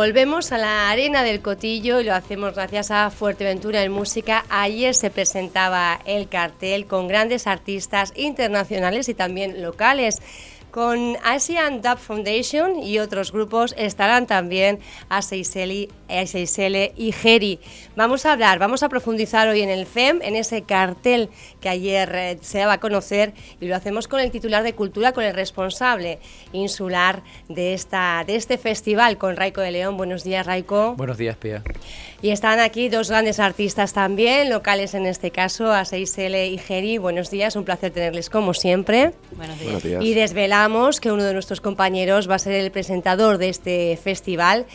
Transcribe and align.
Volvemos 0.00 0.50
a 0.50 0.56
la 0.56 0.88
arena 0.88 1.22
del 1.22 1.42
Cotillo 1.42 2.00
y 2.00 2.04
lo 2.04 2.14
hacemos 2.14 2.54
gracias 2.54 2.90
a 2.90 3.10
Fuerteventura 3.10 3.82
en 3.82 3.92
Música. 3.92 4.46
Ayer 4.48 4.94
se 4.94 5.10
presentaba 5.10 6.00
el 6.06 6.26
cartel 6.26 6.86
con 6.86 7.06
grandes 7.06 7.46
artistas 7.46 8.14
internacionales 8.16 9.10
y 9.10 9.14
también 9.14 9.60
locales. 9.60 10.22
Con 10.70 11.16
Asian 11.24 11.82
Dub 11.82 11.98
Foundation 11.98 12.80
y 12.80 12.98
otros 13.00 13.32
grupos 13.32 13.74
estarán 13.76 14.26
también 14.26 14.78
A6L 15.08 16.92
y 16.96 17.12
Geri. 17.12 17.58
Vamos 17.96 18.24
a 18.24 18.32
hablar, 18.32 18.58
vamos 18.58 18.82
a 18.82 18.88
profundizar 18.88 19.48
hoy 19.48 19.62
en 19.62 19.68
el 19.68 19.86
FEM, 19.86 20.20
en 20.22 20.36
ese 20.36 20.62
cartel 20.62 21.28
que 21.60 21.68
ayer 21.68 22.12
eh, 22.14 22.38
se 22.40 22.58
daba 22.58 22.74
a 22.74 22.80
conocer 22.80 23.32
y 23.60 23.66
lo 23.66 23.74
hacemos 23.74 24.06
con 24.06 24.20
el 24.20 24.30
titular 24.30 24.62
de 24.62 24.74
Cultura, 24.74 25.12
con 25.12 25.24
el 25.24 25.34
responsable 25.34 26.18
insular 26.52 27.22
de, 27.48 27.74
esta, 27.74 28.22
de 28.24 28.36
este 28.36 28.56
festival, 28.56 29.18
con 29.18 29.36
Raico 29.36 29.60
de 29.60 29.72
León. 29.72 29.96
Buenos 29.96 30.24
días, 30.24 30.46
Raico. 30.46 30.94
Buenos 30.94 31.18
días, 31.18 31.36
Pia. 31.36 31.62
Y 32.22 32.30
están 32.30 32.60
aquí 32.60 32.90
dos 32.90 33.08
grandes 33.08 33.40
artistas 33.40 33.92
también, 33.94 34.50
locales 34.50 34.94
en 34.94 35.06
este 35.06 35.30
caso, 35.30 35.72
A6L 35.72 36.52
y 36.52 36.58
Geri. 36.58 36.98
Buenos 36.98 37.30
días, 37.30 37.56
un 37.56 37.64
placer 37.64 37.92
tenerles 37.92 38.28
como 38.28 38.52
siempre. 38.52 39.12
Buenos 39.36 39.58
días. 39.58 39.64
Buenos 39.64 39.82
días. 39.82 40.04
Y 40.04 40.14
que 41.00 41.10
uno 41.10 41.24
de 41.24 41.32
nuestros 41.32 41.62
compañeros 41.62 42.28
va 42.28 42.34
a 42.34 42.38
ser 42.38 42.52
el 42.52 42.70
presentador 42.70 43.38
de 43.38 43.48
este 43.48 43.96
festival. 43.96 44.66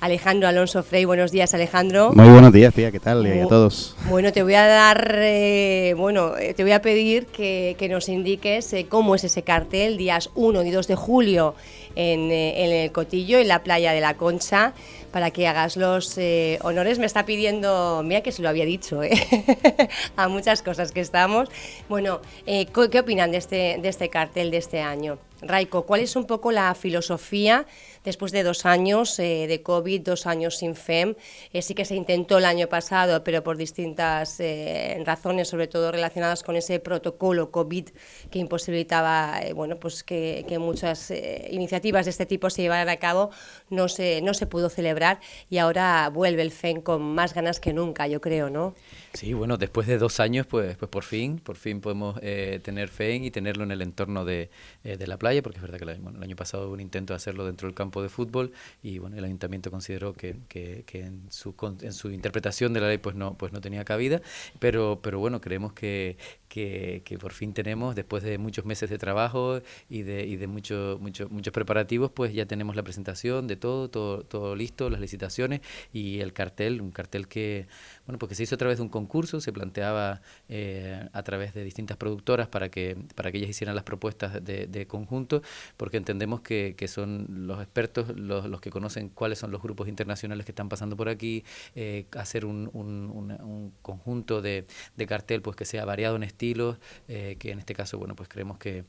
Alejandro 0.00 0.48
Alonso 0.48 0.82
Frey, 0.82 1.04
buenos 1.04 1.32
días 1.32 1.52
Alejandro. 1.52 2.12
Muy 2.14 2.30
buenos 2.30 2.50
días, 2.50 2.72
tía, 2.72 2.90
¿qué 2.90 2.98
tal? 2.98 3.26
Y 3.26 3.40
a 3.40 3.46
todos. 3.46 3.94
Bueno, 4.08 4.32
te 4.32 4.42
voy 4.42 4.54
a 4.54 4.66
dar, 4.66 5.16
eh, 5.18 5.94
bueno, 5.98 6.34
eh, 6.38 6.54
te 6.54 6.62
voy 6.62 6.72
a 6.72 6.80
pedir 6.80 7.26
que, 7.26 7.76
nos 7.90 8.08
indiques 8.08 8.72
eh, 8.72 8.86
cómo 8.88 9.14
es 9.14 9.24
ese 9.24 9.42
cartel, 9.42 9.98
días 9.98 10.30
1 10.34 10.62
y 10.64 10.70
2 10.70 10.88
de 10.88 10.96
julio 10.96 11.54
en, 11.94 12.30
en, 12.30 12.72
el 12.72 12.90
Cotillo, 12.90 13.38
en 13.38 13.48
la 13.48 13.62
playa 13.62 13.92
de 13.92 14.00
la 14.00 14.14
Concha 14.14 14.72
para 15.14 15.30
que 15.30 15.46
hagas 15.46 15.76
los 15.76 16.18
eh, 16.18 16.58
honores. 16.62 16.98
Me 16.98 17.06
está 17.06 17.24
pidiendo, 17.24 18.02
mira 18.04 18.22
que 18.22 18.32
se 18.32 18.42
lo 18.42 18.48
había 18.48 18.64
dicho, 18.64 19.00
¿eh? 19.04 19.12
a 20.16 20.26
muchas 20.26 20.60
cosas 20.60 20.90
que 20.90 20.98
estamos. 20.98 21.48
Bueno, 21.88 22.20
eh, 22.46 22.66
¿qué 22.66 22.98
opinan 22.98 23.30
de 23.30 23.36
este, 23.36 23.78
de 23.80 23.88
este 23.88 24.08
cartel 24.08 24.50
de 24.50 24.56
este 24.56 24.80
año? 24.80 25.18
Raiko, 25.46 25.86
¿cuál 25.86 26.00
es 26.00 26.16
un 26.16 26.26
poco 26.26 26.52
la 26.52 26.74
filosofía 26.74 27.66
después 28.04 28.32
de 28.32 28.42
dos 28.42 28.66
años 28.66 29.18
eh, 29.18 29.46
de 29.46 29.62
COVID, 29.62 30.00
dos 30.02 30.26
años 30.26 30.58
sin 30.58 30.74
FEM? 30.74 31.14
Eh, 31.52 31.62
sí 31.62 31.74
que 31.74 31.84
se 31.84 31.94
intentó 31.94 32.38
el 32.38 32.44
año 32.44 32.68
pasado, 32.68 33.22
pero 33.24 33.42
por 33.42 33.56
distintas 33.56 34.40
eh, 34.40 35.02
razones, 35.04 35.48
sobre 35.48 35.66
todo 35.68 35.92
relacionadas 35.92 36.42
con 36.42 36.56
ese 36.56 36.80
protocolo 36.80 37.50
COVID 37.50 37.88
que 38.30 38.38
imposibilitaba 38.38 39.40
bueno, 39.54 39.76
pues 39.76 40.02
que, 40.02 40.44
que 40.48 40.58
muchas 40.58 41.12
iniciativas 41.50 42.06
de 42.06 42.10
este 42.10 42.26
tipo 42.26 42.50
se 42.50 42.62
llevaran 42.62 42.88
a 42.88 42.96
cabo, 42.96 43.30
no 43.70 43.88
se, 43.88 44.20
no 44.22 44.34
se 44.34 44.46
pudo 44.46 44.68
celebrar 44.68 45.20
y 45.50 45.58
ahora 45.58 46.08
vuelve 46.12 46.42
el 46.42 46.50
FEM 46.50 46.80
con 46.80 47.02
más 47.02 47.34
ganas 47.34 47.60
que 47.60 47.72
nunca, 47.72 48.06
yo 48.06 48.20
creo, 48.20 48.50
¿no? 48.50 48.74
Sí, 49.16 49.32
bueno, 49.32 49.56
después 49.58 49.86
de 49.86 49.96
dos 49.96 50.18
años, 50.18 50.44
pues, 50.44 50.76
pues 50.76 50.90
por 50.90 51.04
fin, 51.04 51.38
por 51.38 51.54
fin 51.54 51.80
podemos 51.80 52.18
tener 52.20 52.88
FEM 52.88 53.22
y 53.22 53.30
tenerlo 53.30 53.62
en 53.62 53.70
el 53.70 53.80
entorno 53.80 54.24
de, 54.24 54.50
de 54.82 55.06
la 55.06 55.16
playa, 55.18 55.40
porque 55.40 55.58
es 55.58 55.62
verdad 55.62 55.78
que 55.78 55.84
el 55.84 56.22
año 56.22 56.34
pasado 56.34 56.66
hubo 56.66 56.72
un 56.74 56.80
intento 56.80 57.12
de 57.12 57.16
hacerlo 57.16 57.46
dentro 57.46 57.68
del 57.68 57.76
campo 57.76 58.02
de 58.02 58.08
fútbol 58.08 58.50
y 58.82 58.98
bueno, 58.98 59.16
el 59.16 59.24
ayuntamiento 59.24 59.70
consideró 59.70 60.14
que, 60.14 60.36
que, 60.48 60.84
en, 60.94 61.30
su, 61.30 61.54
en 61.82 61.92
su 61.92 62.10
interpretación 62.10 62.72
de 62.72 62.80
la 62.80 62.88
ley 62.88 62.98
pues 62.98 63.14
no, 63.14 63.34
pues 63.38 63.52
no 63.52 63.60
tenía 63.60 63.84
cabida, 63.84 64.20
pero, 64.58 64.98
pero 65.00 65.20
bueno, 65.20 65.40
creemos 65.40 65.72
que, 65.74 66.16
que, 66.48 67.02
que, 67.04 67.16
por 67.18 67.32
fin 67.32 67.52
tenemos, 67.52 67.94
después 67.94 68.24
de 68.24 68.38
muchos 68.38 68.64
meses 68.64 68.90
de 68.90 68.98
trabajo 68.98 69.60
y 69.88 70.02
de, 70.02 70.26
y 70.26 70.36
de 70.36 70.48
mucho, 70.48 70.98
mucho, 71.00 71.28
muchos 71.30 71.52
preparativos, 71.52 72.10
pues 72.10 72.32
ya 72.32 72.46
tenemos 72.46 72.74
la 72.74 72.82
presentación 72.82 73.46
de 73.46 73.56
todo, 73.56 73.88
todo, 73.90 74.24
todo 74.24 74.56
listo, 74.56 74.90
las 74.90 75.00
licitaciones 75.00 75.60
y 75.92 76.20
el 76.20 76.32
cartel, 76.32 76.80
un 76.80 76.90
cartel 76.90 77.28
que, 77.28 77.66
bueno, 78.06 78.18
porque 78.18 78.34
se 78.34 78.42
hizo 78.44 78.54
a 78.54 78.58
través 78.58 78.78
de 78.78 78.82
un 78.82 78.88
concurso, 78.88 79.03
se 79.40 79.52
planteaba 79.52 80.20
eh, 80.48 81.08
a 81.12 81.22
través 81.22 81.54
de 81.54 81.64
distintas 81.64 81.96
productoras 81.96 82.48
para 82.48 82.68
que, 82.68 82.96
para 83.14 83.30
que 83.30 83.38
ellas 83.38 83.50
hicieran 83.50 83.74
las 83.74 83.84
propuestas 83.84 84.44
de, 84.44 84.66
de 84.66 84.86
conjunto, 84.86 85.42
porque 85.76 85.96
entendemos 85.96 86.40
que, 86.40 86.74
que 86.76 86.88
son 86.88 87.26
los 87.46 87.60
expertos 87.60 88.16
los, 88.16 88.46
los, 88.46 88.60
que 88.60 88.70
conocen 88.70 89.08
cuáles 89.08 89.38
son 89.38 89.50
los 89.50 89.62
grupos 89.62 89.88
internacionales 89.88 90.44
que 90.44 90.52
están 90.52 90.68
pasando 90.68 90.96
por 90.96 91.08
aquí, 91.08 91.44
eh, 91.74 92.06
hacer 92.12 92.44
un, 92.44 92.70
un, 92.72 93.10
un, 93.10 93.72
conjunto 93.82 94.42
de, 94.42 94.66
de, 94.96 95.06
cartel 95.06 95.42
pues 95.42 95.56
que 95.56 95.64
sea 95.64 95.84
variado 95.84 96.16
en 96.16 96.22
estilos, 96.22 96.78
eh, 97.08 97.36
que 97.38 97.50
en 97.50 97.58
este 97.58 97.74
caso, 97.74 97.98
bueno, 97.98 98.14
pues 98.16 98.28
creemos 98.28 98.58
que 98.58 98.84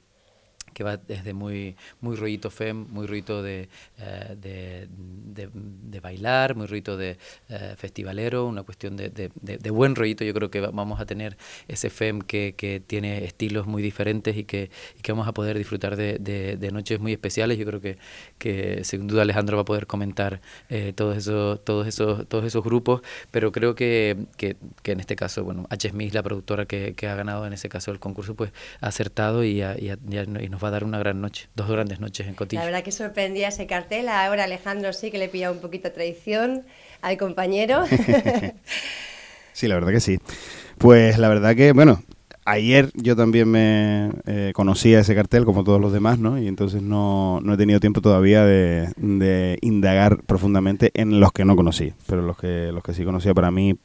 que 0.76 0.84
va 0.84 0.98
desde 0.98 1.34
muy, 1.34 1.78
muy 2.02 2.18
rollito 2.18 2.52
fem, 2.52 2.86
muy 2.90 3.08
de, 3.08 3.70
eh, 3.98 4.36
de, 4.38 5.50
de, 5.50 6.00
bailar, 6.02 6.56
muy 6.56 6.68
rollito 6.68 6.98
de 6.98 7.18
eh, 7.48 7.76
festivalero, 7.78 8.46
una 8.46 8.64
cuestión 8.64 8.98
de, 8.98 9.10
de, 9.10 9.70
buen 9.72 9.96
rollito. 9.96 10.26
Yo 10.26 10.34
creo 10.34 10.52
que 10.52 10.60
vamos 10.60 11.00
a 11.00 11.06
tener 11.06 11.38
ese 11.70 11.90
fem 11.90 12.20
que, 12.20 12.56
que 12.58 12.82
tiene 12.86 13.24
estilos 13.24 13.68
muy 13.68 13.82
diferentes 13.82 14.36
y 14.36 14.44
que, 14.44 14.70
que 15.02 15.12
vamos 15.14 15.30
a 15.30 15.34
poder 15.34 15.58
disfrutar 15.58 15.96
de, 15.96 16.70
noches 16.74 17.00
muy 17.00 17.14
especiales. 17.14 17.58
Yo 17.58 17.66
creo 17.66 17.80
que, 17.80 17.98
que 18.38 18.84
sin 18.84 19.08
duda 19.08 19.22
Alejandro 19.22 19.56
va 19.56 19.62
a 19.62 19.66
poder 19.66 19.88
comentar 19.88 20.42
eh, 20.68 20.92
todos, 20.94 21.16
esos, 21.16 21.64
todos, 21.64 21.88
esos, 21.88 22.28
todos 22.28 22.44
esos 22.44 22.66
grupos, 22.66 23.02
pero 23.32 23.54
creo 23.54 23.76
que, 23.76 24.18
que, 24.36 24.58
que 24.84 24.92
en 24.92 25.00
este 25.00 25.16
caso, 25.16 25.46
bueno, 25.46 25.68
H. 25.70 25.90
Smith, 25.90 26.14
la 26.14 26.22
productora 26.22 26.66
que, 26.66 26.96
que, 26.96 27.08
ha 27.08 27.16
ganado 27.16 27.48
en 27.48 27.54
ese 27.54 27.70
caso 27.70 27.92
el 27.92 28.00
concurso, 28.00 28.36
pues 28.36 28.52
ha 28.82 28.88
acertado 28.88 29.46
y, 29.46 29.62
y, 29.62 29.90
y 29.90 30.50
nos 30.50 30.65
a 30.68 30.72
dar 30.72 30.84
una 30.84 31.00
gran 31.00 31.22
noche, 31.22 31.48
dos 31.56 31.70
grandes 31.70 32.00
noches 32.00 32.28
en 32.28 32.36
Cotillo. 32.36 32.60
La 32.60 32.66
verdad 32.66 32.84
que 32.84 32.92
sorprendía 32.92 33.50
ese 33.50 33.68
cartel, 33.68 34.10
ahora 34.10 34.46
Alejandro 34.46 34.94
sí 34.94 35.12
que 35.12 35.18
le 35.18 35.30
pilla 35.30 35.52
un 35.52 35.60
poquito 35.60 35.90
de 35.90 35.94
traición 35.94 36.64
al 37.02 37.18
compañero. 37.18 37.84
sí, 39.54 39.68
la 39.68 39.76
verdad 39.76 39.92
que 39.92 40.00
sí. 40.00 40.20
Pues 40.78 41.18
la 41.18 41.30
verdad 41.30 41.56
que, 41.56 41.72
bueno, 41.72 42.02
ayer 42.46 42.92
yo 42.94 43.16
también 43.16 43.50
me 43.50 44.12
eh, 44.26 44.52
conocía 44.54 45.00
ese 45.00 45.16
cartel 45.16 45.46
como 45.46 45.64
todos 45.64 45.82
los 45.82 45.92
demás, 45.92 46.20
¿no? 46.20 46.38
Y 46.40 46.48
entonces 46.48 46.82
no, 46.82 47.40
no 47.42 47.54
he 47.54 47.58
tenido 47.58 47.80
tiempo 47.80 48.02
todavía 48.02 48.46
de, 48.46 48.90
de, 48.98 49.58
indagar 49.62 50.24
profundamente 50.24 50.92
en 50.94 51.20
los 51.20 51.32
que 51.32 51.46
no 51.46 51.56
conocí, 51.56 51.94
pero 52.08 52.22
los 52.22 52.38
que, 52.38 52.72
los 52.72 52.84
que 52.84 52.94
sí 52.94 53.04
conocía 53.04 53.34
para 53.34 53.52
mí 53.52 53.78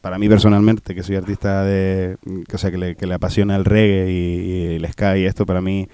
para 0.00 0.18
mí 0.18 0.28
personalmente, 0.28 0.94
que 0.94 1.02
soy 1.02 1.16
artista 1.16 1.64
de, 1.64 2.16
o 2.52 2.58
sea, 2.58 2.70
que 2.70 2.76
le, 2.76 2.94
que 2.94 3.06
le 3.06 3.14
apasiona 3.14 3.56
el 3.56 3.64
reggae 3.64 4.10
y, 4.10 4.74
el 4.76 4.92
ska 4.92 5.16
y 5.16 5.24
esto, 5.24 5.46
para 5.46 5.60
mí 5.60 5.88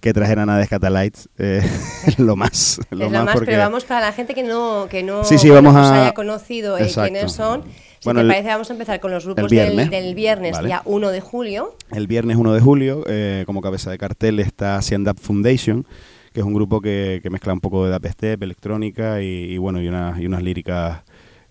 que 0.00 0.12
trajeran 0.12 0.50
a 0.50 0.58
Descatalites 0.58 1.28
eh, 1.38 1.62
lo 2.18 2.34
más. 2.34 2.80
Lo 2.90 3.06
es 3.06 3.12
lo 3.12 3.24
más, 3.24 3.40
pero 3.44 3.58
vamos 3.58 3.84
para 3.84 4.00
la 4.00 4.12
gente 4.12 4.34
que 4.34 4.42
no, 4.42 4.88
que 4.90 5.02
no 5.02 5.22
sí, 5.22 5.38
sí, 5.38 5.48
vamos 5.48 5.76
haya 5.76 6.12
conocido 6.12 6.76
eh, 6.76 6.90
quiénes 6.92 7.32
son. 7.32 7.62
Si 8.00 8.08
te 8.08 8.14
parece, 8.14 8.48
vamos 8.48 8.68
a 8.68 8.72
empezar 8.72 8.98
con 8.98 9.12
los 9.12 9.24
grupos 9.24 9.48
del, 9.48 9.88
del, 9.88 10.14
viernes, 10.16 10.60
día 10.60 10.82
1 10.84 11.10
de 11.10 11.20
julio. 11.20 11.76
El 11.92 12.08
viernes 12.08 12.36
1 12.36 12.52
de 12.52 12.60
julio, 12.60 13.04
eh, 13.06 13.44
como 13.46 13.62
cabeza 13.62 13.92
de 13.92 13.98
cartel, 13.98 14.40
está 14.40 14.76
Stand 14.82 15.08
Up 15.08 15.20
Foundation, 15.20 15.86
que 16.32 16.40
es 16.40 16.46
un 16.46 16.52
grupo 16.52 16.80
que, 16.80 17.20
que 17.22 17.30
mezcla 17.30 17.52
un 17.52 17.60
poco 17.60 17.86
de 17.86 17.92
dubstep, 17.92 18.42
electrónica 18.42 19.22
y, 19.22 19.52
y 19.52 19.58
bueno, 19.58 19.80
y, 19.80 19.86
una, 19.86 20.16
y 20.18 20.26
unas 20.26 20.42
líricas 20.42 21.02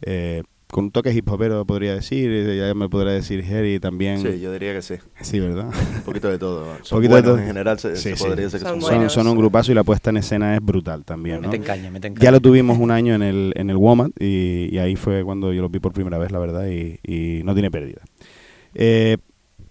eh, 0.01 0.43
con 0.71 0.85
un 0.85 0.91
toque 0.91 1.13
hip 1.13 1.29
hopero 1.29 1.65
podría 1.65 1.95
decir, 1.95 2.55
ya 2.57 2.73
me 2.73 2.89
podría 2.89 3.13
decir 3.13 3.43
Harry 3.49 3.79
también. 3.79 4.21
Sí, 4.21 4.39
yo 4.39 4.51
diría 4.53 4.73
que 4.73 4.81
sí. 4.81 4.95
Sí, 5.21 5.39
¿verdad? 5.39 5.67
un 5.67 6.01
poquito 6.01 6.29
de 6.29 6.39
todo. 6.39 6.65
Son 6.81 6.97
poquito 6.97 7.15
de 7.15 7.23
todo. 7.23 7.37
en 7.37 7.47
general, 7.47 7.77
se, 7.79 7.89
podría 8.15 8.45
decir 8.45 8.59
que 8.59 8.65
son, 8.65 8.81
son, 8.81 9.09
son, 9.09 9.27
un 9.27 9.37
grupazo 9.37 9.71
y 9.71 9.75
la 9.75 9.83
puesta 9.83 10.09
en 10.09 10.17
escena 10.17 10.55
es 10.55 10.61
brutal 10.63 11.03
también, 11.05 11.41
¿no? 11.41 11.49
Me 11.49 11.57
te 11.57 11.57
encaña, 11.57 11.91
me 11.91 11.99
te 11.99 12.07
encaña. 12.07 12.23
Ya 12.23 12.31
lo 12.31 12.39
tuvimos 12.39 12.77
un 12.79 12.91
año 12.91 13.13
en 13.13 13.23
el, 13.23 13.53
en 13.55 13.69
el 13.69 13.77
WOMAD 13.77 14.11
y, 14.19 14.69
y, 14.71 14.77
ahí 14.79 14.95
fue 14.95 15.23
cuando 15.23 15.53
yo 15.53 15.61
lo 15.61 15.69
vi 15.69 15.79
por 15.79 15.93
primera 15.93 16.17
vez, 16.17 16.31
la 16.31 16.39
verdad, 16.39 16.67
y, 16.67 16.99
y 17.03 17.43
no 17.43 17.53
tiene 17.53 17.69
pérdida. 17.69 18.01
Eh, 18.73 19.17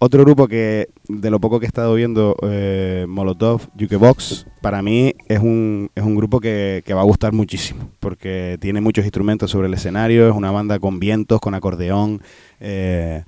otro 0.03 0.23
grupo 0.23 0.47
que, 0.47 0.89
de 1.07 1.29
lo 1.29 1.39
poco 1.39 1.59
que 1.59 1.67
he 1.67 1.67
estado 1.67 1.93
viendo, 1.93 2.35
eh, 2.41 3.05
Molotov, 3.07 3.69
Jukebox, 3.79 4.47
para 4.59 4.81
mí 4.81 5.13
es 5.27 5.37
un, 5.39 5.91
es 5.93 6.03
un 6.03 6.15
grupo 6.15 6.39
que, 6.39 6.81
que, 6.83 6.95
va 6.95 7.01
a 7.01 7.03
gustar 7.03 7.33
muchísimo, 7.33 7.87
porque 7.99 8.57
tiene 8.59 8.81
muchos 8.81 9.05
instrumentos 9.05 9.51
sobre 9.51 9.67
el 9.67 9.75
escenario, 9.75 10.27
es 10.27 10.35
una 10.35 10.49
banda 10.49 10.79
con 10.79 10.99
vientos, 10.99 11.39
con 11.39 11.53
acordeón. 11.53 12.19
Eh, 12.59 13.23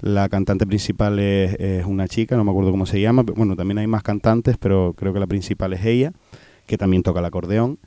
la 0.00 0.28
cantante 0.28 0.66
principal 0.66 1.20
es, 1.20 1.54
es, 1.60 1.86
una 1.86 2.08
chica, 2.08 2.36
no 2.36 2.42
me 2.42 2.50
acuerdo 2.50 2.72
cómo 2.72 2.86
se 2.86 3.00
llama, 3.00 3.22
bueno, 3.22 3.54
también 3.54 3.78
hay 3.78 3.86
más 3.86 4.02
cantantes, 4.02 4.56
pero 4.58 4.94
creo 4.98 5.12
que 5.12 5.20
la 5.20 5.28
principal 5.28 5.74
es 5.74 5.84
ella, 5.84 6.12
que 6.66 6.76
también 6.76 7.04
toca 7.04 7.20
el 7.20 7.26
acordeón. 7.26 7.78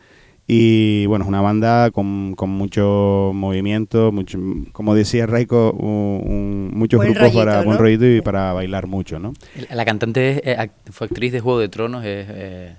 Y 0.51 1.05
bueno, 1.05 1.25
es 1.25 1.29
una 1.29 1.41
banda 1.41 1.91
con, 1.91 2.33
con 2.33 2.49
mucho 2.49 3.29
movimiento, 3.35 4.11
mucho, 4.11 4.39
como 4.71 4.95
decía 4.95 5.27
Raiko, 5.27 5.73
un, 5.73 6.71
muchos 6.73 7.01
grupos 7.01 7.31
para 7.31 7.61
buen 7.61 7.77
rollito 7.77 8.07
y 8.07 8.19
para 8.21 8.51
bailar 8.53 8.87
mucho, 8.87 9.19
¿no? 9.19 9.33
La 9.69 9.85
cantante 9.85 10.41
fue 10.89 11.05
actriz 11.05 11.33
de 11.33 11.39
Juego 11.39 11.59
de 11.59 11.69
Tronos, 11.69 12.03
es... 12.03 12.25
Eh, 12.29 12.73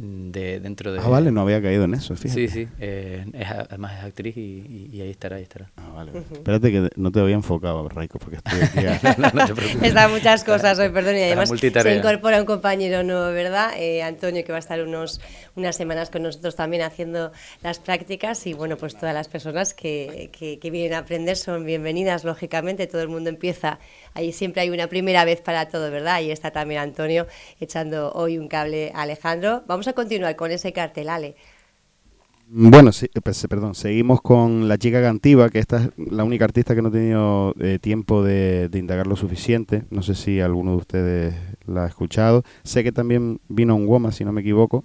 de, 0.00 0.60
dentro 0.60 0.92
de... 0.92 1.00
Ah, 1.00 1.08
vale, 1.08 1.30
no 1.30 1.42
había 1.42 1.60
caído 1.60 1.84
en 1.84 1.94
eso, 1.94 2.16
fíjate. 2.16 2.48
Sí, 2.48 2.48
sí, 2.48 2.68
eh, 2.78 3.26
es, 3.34 3.50
además 3.50 3.98
es 3.98 4.04
actriz 4.04 4.36
y, 4.36 5.00
ahí 5.00 5.10
estará, 5.10 5.36
ahí 5.36 5.42
estará. 5.42 5.70
Ah, 5.76 5.90
vale. 5.94 6.12
Espérate 6.32 6.70
que 6.72 6.88
no 6.96 7.12
te 7.12 7.20
había 7.20 7.34
enfocado, 7.34 7.86
Raiko, 7.88 8.18
porque 8.18 8.36
estoy 8.36 8.86
aquí. 8.86 9.06
Están 9.86 10.10
muchas 10.10 10.42
cosas 10.44 10.78
hoy, 10.78 10.88
perdón, 10.88 11.16
y 11.16 11.22
además 11.22 11.50
se 11.50 11.96
incorpora 11.96 12.40
un 12.40 12.46
compañero 12.46 13.02
nuevo, 13.02 13.26
¿verdad? 13.32 13.72
Eh, 13.76 14.02
Antonio, 14.02 14.42
que 14.44 14.52
va 14.52 14.56
a 14.56 14.60
estar 14.60 14.82
unos, 14.82 15.20
unas 15.54 15.76
semanas 15.76 16.08
con 16.08 16.22
nosotros 16.22 16.56
también 16.56 16.82
haciendo 16.82 17.32
las 17.62 17.78
prácticas 17.78 18.46
y 18.46 18.54
bueno, 18.54 18.76
pues 18.76 18.96
todas 18.96 19.14
las 19.14 19.28
personas 19.28 19.74
que, 19.74 20.30
que, 20.32 20.58
que 20.58 20.70
vienen 20.70 20.94
a 20.94 20.98
aprender 20.98 21.36
son 21.36 21.66
bienvenidas, 21.66 22.24
lógicamente, 22.24 22.86
todo 22.86 23.02
el 23.02 23.08
mundo 23.08 23.28
empieza 23.28 23.78
ahí 24.14 24.32
siempre 24.32 24.62
hay 24.62 24.70
una 24.70 24.88
primera 24.88 25.24
vez 25.24 25.40
para 25.40 25.68
todo, 25.68 25.90
¿verdad? 25.90 26.14
Ahí 26.14 26.30
está 26.30 26.50
también 26.50 26.80
Antonio 26.80 27.26
echando 27.60 28.12
hoy 28.12 28.38
un 28.38 28.48
cable 28.48 28.92
a 28.94 29.02
Alejandro. 29.02 29.62
Vamos 29.66 29.88
a 29.88 29.89
continuar 29.94 30.36
con 30.36 30.50
ese 30.50 30.72
cartel, 30.72 31.08
Ale. 31.08 31.36
Bueno, 32.52 32.90
sí, 32.90 33.06
pues, 33.22 33.46
perdón, 33.48 33.76
seguimos 33.76 34.20
con 34.20 34.66
La 34.66 34.76
Chica 34.76 35.00
Cantiva, 35.00 35.50
que 35.50 35.60
esta 35.60 35.84
es 35.84 35.90
la 36.10 36.24
única 36.24 36.44
artista 36.44 36.74
que 36.74 36.82
no 36.82 36.88
he 36.88 36.90
tenido 36.90 37.54
eh, 37.60 37.78
tiempo 37.80 38.24
de, 38.24 38.68
indagar 38.74 39.06
lo 39.06 39.14
suficiente. 39.14 39.84
No 39.90 40.02
sé 40.02 40.16
si 40.16 40.40
alguno 40.40 40.72
de 40.72 40.76
ustedes 40.78 41.34
la 41.66 41.84
ha 41.84 41.86
escuchado. 41.86 42.42
Sé 42.64 42.82
que 42.82 42.90
también 42.90 43.40
vino 43.48 43.76
un 43.76 43.86
Goma, 43.86 44.10
si 44.10 44.24
no 44.24 44.32
me 44.32 44.40
equivoco, 44.40 44.84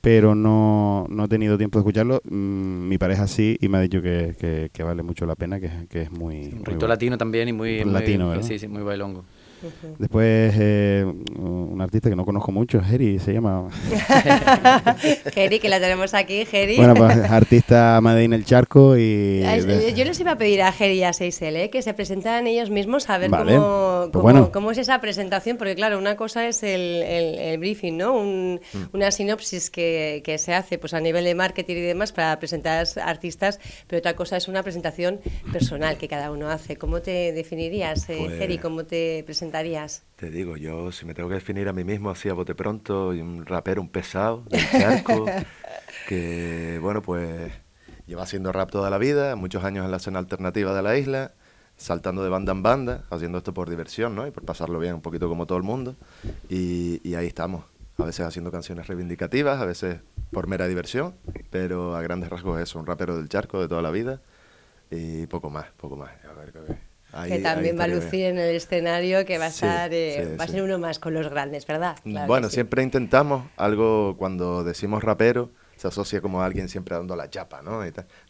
pero 0.00 0.34
no, 0.34 1.04
no 1.10 1.24
he 1.24 1.28
tenido 1.28 1.58
tiempo 1.58 1.78
de 1.78 1.82
escucharlo. 1.82 2.22
Mm, 2.24 2.88
mi 2.88 2.96
pareja 2.96 3.26
sí 3.26 3.58
y 3.60 3.68
me 3.68 3.76
ha 3.76 3.82
dicho 3.82 4.00
que, 4.00 4.70
que, 4.72 4.82
vale 4.82 5.02
mucho 5.02 5.26
la 5.26 5.34
pena, 5.34 5.60
que, 5.60 5.70
que 5.90 6.00
es 6.00 6.10
muy... 6.10 6.46
Un 6.46 6.64
rito 6.64 6.88
latino 6.88 7.18
también 7.18 7.46
y 7.48 7.52
muy... 7.52 7.84
latino, 7.84 8.30
¿verdad? 8.30 8.42
Sí, 8.42 8.58
sí, 8.58 8.68
muy 8.68 8.82
bailongo. 8.82 9.22
Después, 9.98 10.54
eh, 10.58 11.04
un 11.36 11.80
artista 11.80 12.10
que 12.10 12.16
no 12.16 12.24
conozco 12.24 12.52
mucho, 12.52 12.80
Jerry, 12.80 13.18
se 13.18 13.32
llama. 13.32 13.68
Jerry, 15.34 15.58
que 15.58 15.68
la 15.68 15.80
tenemos 15.80 16.14
aquí, 16.14 16.44
Jerry. 16.44 16.76
Bueno, 16.76 16.94
pues 16.94 17.16
artista 17.30 18.00
en 18.04 18.32
el 18.32 18.44
Charco 18.44 18.96
y... 18.96 19.42
Yo 19.96 20.04
les 20.04 20.20
iba 20.20 20.32
a 20.32 20.38
pedir 20.38 20.62
a 20.62 20.72
Jerry 20.72 20.98
y 20.98 21.02
a 21.02 21.10
6L 21.10 21.56
eh, 21.56 21.70
que 21.70 21.82
se 21.82 21.94
presentaran 21.94 22.46
ellos 22.46 22.70
mismos 22.70 23.08
a 23.08 23.18
ver 23.18 23.30
cómo, 23.30 24.08
pues 24.12 24.48
cómo, 24.52 24.70
es 24.70 24.78
esa 24.78 25.00
presentación, 25.00 25.56
porque 25.56 25.74
claro, 25.74 25.98
una 25.98 26.16
cosa 26.16 26.46
es 26.46 26.62
el, 26.62 27.02
el, 27.02 27.58
briefing, 27.58 27.96
¿no? 27.96 28.14
Un, 28.14 28.60
mm. 28.72 28.78
Una 28.92 29.10
sinopsis 29.10 29.70
que, 29.70 30.22
que, 30.24 30.38
se 30.38 30.54
hace 30.54 30.78
pues 30.78 30.94
a 30.94 31.00
nivel 31.00 31.24
de 31.24 31.34
marketing 31.34 31.76
y 31.76 31.80
demás 31.80 32.12
para 32.12 32.38
presentar 32.38 32.86
artistas, 33.02 33.58
pero 33.86 33.98
otra 34.00 34.14
cosa 34.14 34.36
es 34.36 34.48
una 34.48 34.62
presentación 34.62 35.20
personal 35.52 35.96
que 35.96 36.08
cada 36.08 36.30
uno 36.30 36.48
hace. 36.50 36.76
¿Cómo 36.76 37.00
te 37.00 37.32
definirías, 37.32 38.08
eh, 38.08 38.16
pues 38.18 38.38
Jerry? 38.38 38.58
¿Cómo 38.58 38.84
te 38.84 39.22
presentarías? 39.24 39.45
Te 40.16 40.30
digo, 40.30 40.56
yo 40.56 40.92
si 40.92 41.04
me 41.04 41.14
tengo 41.14 41.28
que 41.28 41.36
definir 41.36 41.68
a 41.68 41.72
mí 41.72 41.84
mismo 41.84 42.10
así 42.10 42.28
a 42.28 42.34
bote 42.34 42.54
pronto, 42.54 43.14
y 43.14 43.20
un 43.20 43.44
rapero, 43.46 43.80
un 43.80 43.88
pesado, 43.88 44.44
del 44.48 44.68
charco, 44.70 45.26
que 46.08 46.78
bueno, 46.80 47.02
pues 47.02 47.52
lleva 48.06 48.22
haciendo 48.22 48.52
rap 48.52 48.70
toda 48.70 48.90
la 48.90 48.98
vida, 48.98 49.36
muchos 49.36 49.64
años 49.64 49.84
en 49.84 49.90
la 49.90 49.96
escena 49.98 50.18
alternativa 50.18 50.74
de 50.74 50.82
la 50.82 50.96
isla, 50.96 51.32
saltando 51.76 52.22
de 52.22 52.30
banda 52.30 52.52
en 52.52 52.62
banda, 52.62 53.04
haciendo 53.10 53.38
esto 53.38 53.52
por 53.52 53.68
diversión, 53.68 54.14
¿no? 54.14 54.26
Y 54.26 54.30
por 54.30 54.44
pasarlo 54.44 54.78
bien 54.78 54.94
un 54.94 55.02
poquito 55.02 55.28
como 55.28 55.46
todo 55.46 55.58
el 55.58 55.64
mundo. 55.64 55.96
Y, 56.48 57.00
y 57.06 57.14
ahí 57.14 57.26
estamos, 57.26 57.64
a 57.98 58.04
veces 58.04 58.26
haciendo 58.26 58.50
canciones 58.50 58.86
reivindicativas, 58.86 59.60
a 59.60 59.66
veces 59.66 60.00
por 60.30 60.46
mera 60.46 60.66
diversión, 60.66 61.14
pero 61.50 61.94
a 61.94 62.02
grandes 62.02 62.30
rasgos 62.30 62.60
eso, 62.60 62.78
un 62.78 62.86
rapero 62.86 63.16
del 63.16 63.28
charco 63.28 63.60
de 63.60 63.68
toda 63.68 63.82
la 63.82 63.90
vida 63.90 64.20
y 64.90 65.26
poco 65.26 65.50
más, 65.50 65.66
poco 65.76 65.96
más. 65.96 66.10
A 66.24 66.32
ver, 66.32 66.52
que 67.24 67.38
también 67.38 67.78
va 67.78 67.84
a 67.84 67.88
lucir 67.88 68.26
en 68.26 68.38
el 68.38 68.54
escenario, 68.54 69.24
que 69.24 69.38
va 69.38 69.46
a, 69.46 69.48
estar, 69.48 69.92
eh, 69.92 70.36
va 70.38 70.44
a 70.44 70.48
ser 70.48 70.62
uno 70.62 70.78
más 70.78 70.98
con 70.98 71.14
los 71.14 71.28
grandes, 71.28 71.66
¿verdad? 71.66 71.96
bueno, 72.26 72.50
siempre 72.50 72.82
intentamos 72.82 73.44
algo 73.56 74.16
cuando 74.18 74.64
decimos 74.64 75.02
rapero, 75.02 75.50
se 75.76 75.88
asocia 75.88 76.20
como 76.20 76.42
a 76.42 76.46
alguien 76.46 76.68
siempre 76.68 76.96
dando 76.96 77.16
la 77.16 77.28
chapa, 77.28 77.62
¿no? 77.62 77.80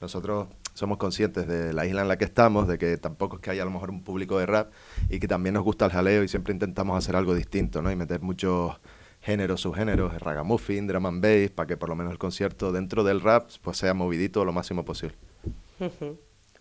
Nosotros 0.01 0.49
somos 0.75 0.99
conscientes 0.99 1.47
de 1.47 1.73
la 1.73 1.87
isla 1.87 2.03
en 2.03 2.09
la 2.09 2.19
que 2.19 2.25
estamos, 2.25 2.69
de 2.69 2.77
que 2.77 2.97
tampoco 2.99 3.37
es 3.37 3.43
que 3.43 3.51
haya 3.51 3.63
a 3.63 3.65
lo 3.65 3.71
mejor 3.71 3.91
un 3.91 4.03
público 4.03 4.39
de 4.39 4.47
rap 4.47 4.73
y 5.09 5.19
que 5.19 5.29
también 5.29 5.55
nos 5.55 5.65
gusta 5.65 5.87
el 5.87 5.93
jaleo 5.93 6.23
y 6.23 6.29
siempre 6.29 6.53
intentamos 6.53 6.99
hacer 6.99 7.17
algo 7.17 7.35
distinto, 7.35 7.83
¿no? 7.83 7.91
Y 7.91 7.97
meter 7.97 8.21
muchos 8.21 8.79
géneros, 9.21 9.61
subgéneros, 9.61 10.21
ragamuffin, 10.21 10.87
drum 10.87 11.07
and 11.07 11.23
bass, 11.23 11.51
para 11.51 11.67
que 11.67 11.77
por 11.77 11.89
lo 11.89 11.97
menos 11.97 12.13
el 12.13 12.19
concierto 12.19 12.73
dentro 12.73 13.05
del 13.05 13.21
rap 13.21 13.49
pues 13.63 13.79
sea 13.79 13.95
movidito 13.95 14.45
lo 14.45 14.53
máximo 14.53 14.85
posible. 14.85 15.17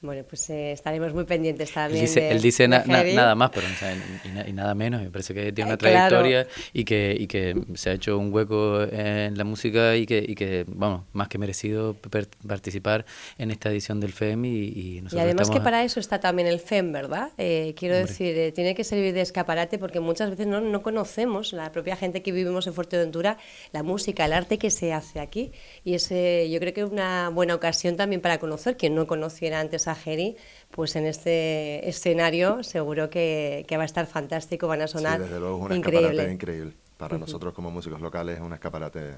Bueno, 0.02 0.24
pues 0.28 0.50
eh, 0.50 0.72
estaremos 0.72 1.14
muy 1.14 1.24
pendientes 1.24 1.72
también. 1.72 2.04
Él 2.04 2.08
dice, 2.08 2.32
él 2.32 2.42
dice 2.42 2.68
nada 2.68 3.36
más, 3.36 3.52
pero 3.52 3.68
y, 4.48 4.54
nada 4.54 4.76
menos. 4.76 5.02
Me 5.02 5.10
parece 5.10 5.34
que 5.34 5.52
tiene 5.52 5.72
una 5.72 5.78
trayectoria 5.78 6.48
y, 6.74 6.84
que, 6.84 7.16
y 7.18 7.28
que 7.28 7.56
se 7.76 7.90
ha 7.90 7.94
hecho 7.94 8.18
un 8.18 8.34
hueco 8.34 8.82
en 8.84 9.38
la 9.38 9.44
música 9.44 9.96
y 9.96 10.06
que, 10.06 10.24
y 10.26 10.36
que 10.36 10.66
vamos, 10.68 11.04
más 11.14 11.28
que 11.28 11.38
merecido 11.38 11.96
participar 12.48 13.06
en 13.38 13.52
esta 13.52 13.70
edición 13.70 14.00
del 14.00 14.14
FEM. 14.14 14.46
Y, 14.46 14.50
y, 14.50 15.04
y 15.12 15.20
además 15.20 15.50
que 15.50 15.62
para 15.62 15.84
eso 15.84 16.00
está 16.00 16.20
también 16.20 16.48
el 16.48 16.60
FEM, 16.60 16.92
¿verdad? 16.92 17.32
Eh, 17.38 17.74
quiero 17.78 17.96
decir, 17.96 18.38
eh, 18.38 18.52
tiene 18.52 18.76
que 18.76 18.84
servir 18.84 19.14
de 19.14 19.22
escaparate 19.22 19.78
porque 19.78 20.00
muchas 20.00 20.30
veces 20.30 20.48
no, 20.48 20.62
no 20.62 20.82
conocemos, 20.82 21.54
la 21.54 21.72
propia 21.72 21.96
gente 21.96 22.22
que 22.22 22.32
vivimos 22.32 22.68
en 22.68 22.74
Fuerteventura, 22.74 23.38
la 23.72 23.84
música, 23.84 24.26
el 24.26 24.34
arte 24.34 24.58
que 24.58 24.72
se 24.72 24.94
hace 24.94 25.20
aquí. 25.20 25.52
Y 25.84 25.96
ese, 25.96 26.50
yo 26.50 26.60
creo 26.60 26.74
que 26.74 26.82
es 26.82 26.90
una 26.90 27.30
buena 27.30 27.56
ocasión 27.56 27.96
también 27.96 28.22
para 28.22 28.38
conocer, 28.40 28.78
quien 28.78 28.96
no 28.96 29.08
conociera 29.08 29.60
antes 29.60 29.85
a 29.88 29.96
Geri, 29.96 30.36
pues 30.72 30.96
en 30.96 31.06
este 31.06 31.88
escenario 31.88 32.64
seguro 32.64 33.10
que, 33.10 33.66
va 33.74 33.84
a 33.84 33.86
estar 33.86 34.08
fantástico, 34.08 34.68
van 34.68 34.82
a 34.82 34.88
sonar 34.88 35.18
sí, 35.18 35.24
desde 35.24 35.40
luego 35.40 35.58
es 35.58 35.66
un 35.66 35.72
escaparate 35.74 36.32
increíble. 36.32 36.74
Para 36.98 37.18
nosotros 37.18 37.54
como 37.54 37.72
músicos 37.72 38.00
locales 38.00 38.38
es 38.38 38.42
un 38.42 38.54
escaparate 38.54 39.16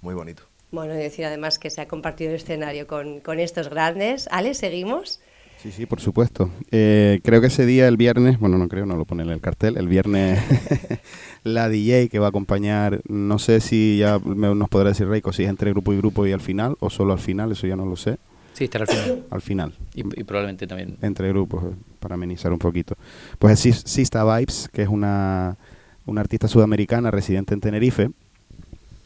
muy 0.00 0.14
bonito. 0.14 0.42
Bueno, 0.70 0.94
y 0.94 0.98
decir 0.98 1.24
además 1.24 1.58
que 1.58 1.70
se 1.70 1.80
ha 1.80 1.88
compartido 1.88 2.30
el 2.30 2.36
escenario 2.36 2.86
con, 2.86 3.40
estos 3.40 3.70
grandes. 3.70 4.28
Ale, 4.30 4.54
¿seguimos? 4.54 5.20
Sí, 5.62 5.72
sí, 5.72 5.86
por 5.86 6.00
supuesto. 6.00 6.50
Eh, 6.70 7.20
creo 7.24 7.40
que 7.40 7.48
ese 7.48 7.66
día, 7.66 7.88
el 7.88 7.96
viernes, 7.96 8.38
bueno, 8.38 8.58
no 8.58 8.68
creo, 8.68 8.86
no 8.86 8.96
lo 8.96 9.04
pone 9.04 9.22
en 9.22 9.30
el 9.30 9.40
cartel, 9.40 9.76
el 9.76 9.88
viernes 9.88 10.40
la 11.42 11.68
DJ 11.68 12.08
que 12.08 12.18
va 12.18 12.26
a 12.26 12.28
acompañar, 12.28 13.00
no 13.08 13.38
sé 13.38 13.60
si 13.60 13.98
ya 13.98 14.18
nos 14.18 14.68
podrá 14.68 14.90
decir 14.90 15.08
Reiko 15.08 15.32
si 15.32 15.44
es 15.44 15.48
entre 15.48 15.72
grupo 15.72 15.92
y 15.92 15.96
grupo 15.96 16.26
y 16.26 16.32
al 16.32 16.40
final, 16.40 16.76
o 16.80 16.90
solo 16.90 17.12
al 17.12 17.18
final, 17.18 17.50
eso 17.52 17.66
ya 17.66 17.76
no 17.76 17.86
lo 17.86 17.96
sé. 17.96 18.18
Sí, 18.58 18.64
estará 18.64 18.86
al 18.86 18.90
final. 18.90 19.24
al 19.30 19.40
final. 19.40 19.72
Y, 19.94 20.02
probablemente 20.24 20.66
también. 20.66 20.96
Entre 21.00 21.28
grupos, 21.28 21.62
eh, 21.62 21.76
para 22.00 22.16
amenizar 22.16 22.52
un 22.52 22.58
poquito. 22.58 22.96
Pues 23.38 23.64
es 23.64 23.82
Sista 23.86 24.24
Vibes, 24.24 24.68
que 24.72 24.82
es 24.82 24.88
una, 24.88 25.56
una 26.06 26.22
artista 26.22 26.48
sudamericana 26.48 27.12
residente 27.12 27.54
en 27.54 27.60
Tenerife, 27.60 28.10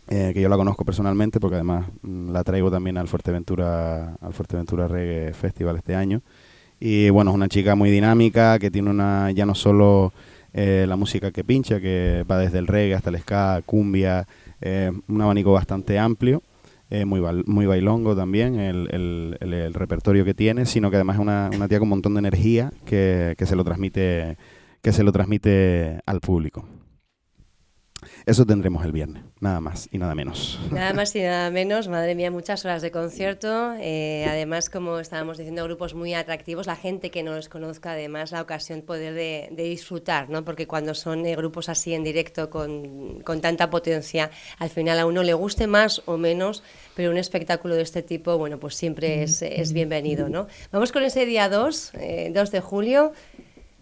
eh, 0.08 0.30
que 0.32 0.40
yo 0.40 0.48
la 0.48 0.56
conozco 0.56 0.86
personalmente 0.86 1.38
porque 1.38 1.56
además 1.56 1.84
mm, 2.00 2.30
la 2.30 2.42
traigo 2.44 2.70
también 2.70 2.96
al 2.96 3.08
Fuerteventura, 3.08 4.14
al 4.22 4.32
Fuerteventura 4.32 4.88
Reggae 4.88 5.34
Festival 5.34 5.76
este 5.76 5.94
año. 5.94 6.22
Y 6.80 7.10
bueno, 7.10 7.32
es 7.32 7.34
una 7.34 7.48
chica 7.48 7.74
muy 7.74 7.90
dinámica, 7.90 8.58
que 8.58 8.70
tiene 8.70 8.88
una, 8.88 9.32
ya 9.32 9.44
no 9.44 9.54
solo 9.54 10.14
eh, 10.54 10.86
la 10.88 10.96
música 10.96 11.30
que 11.30 11.44
pincha, 11.44 11.78
que 11.78 12.24
va 12.28 12.38
desde 12.38 12.58
el 12.58 12.66
reggae 12.66 12.94
hasta 12.94 13.10
el 13.10 13.18
ska, 13.18 13.60
cumbia, 13.66 14.26
un 15.08 15.20
abanico 15.20 15.52
bastante 15.52 15.98
amplio 15.98 16.42
eh, 16.94 17.06
muy, 17.06 17.22
muy 17.46 17.64
bailongo 17.64 18.14
también 18.14 18.60
el, 18.60 18.86
el, 19.40 19.72
repertorio 19.72 20.26
que 20.26 20.34
tiene, 20.34 20.66
sino 20.66 20.90
que 20.90 20.96
además 20.96 21.16
es 21.16 21.22
una, 21.22 21.48
una 21.56 21.66
tía 21.66 21.78
con 21.78 21.86
un 21.86 21.90
montón 21.90 22.12
de 22.12 22.18
energía 22.18 22.70
que, 22.84 23.34
que, 23.38 23.46
se 23.46 23.56
lo 23.56 23.64
transmite, 23.64 24.36
que 24.82 24.92
se 24.92 25.02
lo 25.02 25.10
transmite 25.10 26.00
al 26.04 26.20
público. 26.20 26.66
Eso 28.24 28.46
tendremos 28.46 28.84
el 28.84 28.92
viernes, 28.92 29.24
nada 29.40 29.60
más 29.60 29.88
y 29.90 29.98
nada 29.98 30.14
menos. 30.14 30.60
Nada 30.70 30.92
más 30.92 31.14
y 31.16 31.22
nada 31.22 31.50
menos, 31.50 31.88
madre 31.88 32.14
mía, 32.14 32.30
muchas 32.30 32.64
horas 32.64 32.80
de 32.80 32.92
concierto. 32.92 33.74
Eh, 33.80 34.24
además, 34.28 34.70
como 34.70 35.00
estábamos 35.00 35.38
diciendo, 35.38 35.64
grupos 35.64 35.94
muy 35.94 36.14
atractivos. 36.14 36.66
La 36.66 36.76
gente 36.76 37.10
que 37.10 37.24
no 37.24 37.34
los 37.34 37.48
conozca, 37.48 37.92
además, 37.92 38.30
la 38.30 38.40
ocasión 38.40 38.82
poder 38.82 39.14
de, 39.14 39.50
disfrutar, 39.56 40.30
¿no? 40.30 40.44
Porque 40.44 40.68
cuando 40.68 40.94
son 40.94 41.26
eh, 41.26 41.34
grupos 41.34 41.68
así 41.68 41.94
en 41.94 42.04
directo 42.04 42.48
con, 42.48 43.20
con, 43.22 43.40
tanta 43.40 43.70
potencia, 43.70 44.30
al 44.58 44.70
final 44.70 45.00
a 45.00 45.06
uno 45.06 45.24
le 45.24 45.34
guste 45.34 45.66
más 45.66 46.02
o 46.06 46.16
menos, 46.16 46.62
pero 46.94 47.10
un 47.10 47.18
espectáculo 47.18 47.74
de 47.74 47.82
este 47.82 48.02
tipo, 48.02 48.38
bueno, 48.38 48.60
pues 48.60 48.76
siempre 48.76 49.24
es, 49.24 49.42
es 49.42 49.72
bienvenido, 49.72 50.28
¿no? 50.28 50.46
Vamos 50.70 50.92
con 50.92 51.02
ese 51.02 51.26
día 51.26 51.48
2, 51.48 51.92
2 51.92 52.00
eh, 52.00 52.32
de 52.32 52.60
julio. 52.60 53.12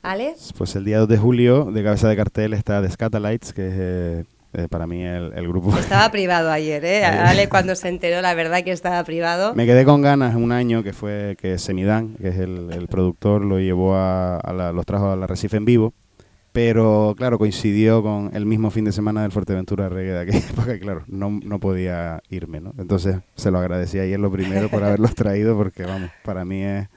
¿Ale? 0.03 0.35
Pues 0.57 0.77
el 0.77 0.85
día 0.85 0.99
2 0.99 1.09
de 1.09 1.19
julio, 1.19 1.67
de 1.67 1.85
cabeza 1.85 2.09
de 2.09 2.17
cartel, 2.17 2.55
está 2.55 2.81
The 2.81 2.91
Scatalites, 2.91 3.53
que 3.53 3.69
es 3.69 3.75
eh, 3.77 4.25
eh, 4.55 4.67
para 4.69 4.87
mí 4.87 5.03
el, 5.03 5.47
grupo. 5.47 5.77
Estaba 5.79 6.11
privado 6.11 6.51
ayer, 6.51 6.85
¿eh? 6.85 7.05
Ale, 7.05 7.49
cuando 7.49 7.75
se 7.75 7.89
enteró, 7.89 8.23
la 8.23 8.35
verdad 8.35 8.65
que 8.65 8.73
estaba 8.73 9.05
privado. 9.05 9.55
Me 9.55 9.67
quedé 9.67 9.85
con 9.85 10.01
ganas 10.01 10.35
un 10.35 10.53
año 10.53 10.83
que 10.83 10.93
fue 10.93 11.37
que 11.41 11.59
Semidán, 11.59 12.17
que 12.21 12.29
es 12.29 12.39
el, 12.39 12.87
productor, 12.89 13.45
lo 13.45 13.61
llevó 13.61 13.95
a, 13.95 14.73
los 14.75 14.87
trajo 14.87 15.11
a 15.11 15.17
la 15.17 15.27
Recife 15.27 15.59
en 15.59 15.67
vivo. 15.67 15.93
Pero 16.53 17.15
claro, 17.17 17.39
coincidió 17.39 18.03
con 18.03 18.31
el 18.35 18.45
mismo 18.45 18.73
fin 18.73 18.85
de 18.85 18.91
semana 18.91 19.23
del 19.23 19.31
Fuerteventura 19.31 19.89
Reggae 19.89 20.13
de 20.15 20.21
aquella 20.21 20.39
época 20.51 20.79
claro, 20.81 21.05
no, 21.07 21.31
no 21.31 21.61
podía 21.61 22.21
irme, 22.29 22.61
¿no? 22.61 22.75
Entonces 22.77 23.19
se 23.37 23.53
lo 23.53 23.59
agradecí 23.59 24.01
ayer 24.01 24.19
lo 24.19 24.33
primero 24.33 24.69
por 24.69 24.83
haberlos 24.83 25.15
traído 25.15 25.57
porque, 25.57 25.85
vamos, 25.85 26.11
para 26.25 26.45
mí 26.45 26.65
es 26.65 26.89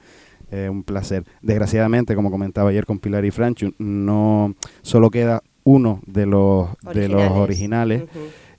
eh, 0.54 0.68
un 0.68 0.84
placer. 0.84 1.24
Desgraciadamente, 1.42 2.14
como 2.14 2.30
comentaba 2.30 2.70
ayer 2.70 2.86
con 2.86 3.00
Pilar 3.00 3.24
y 3.24 3.32
Franchu, 3.32 3.74
no 3.78 4.54
solo 4.82 5.10
queda 5.10 5.42
uno 5.64 6.00
de 6.06 6.26
los 6.26 6.68
originales, 6.84 6.94
de 6.94 7.08
los 7.08 7.30
originales 7.32 8.02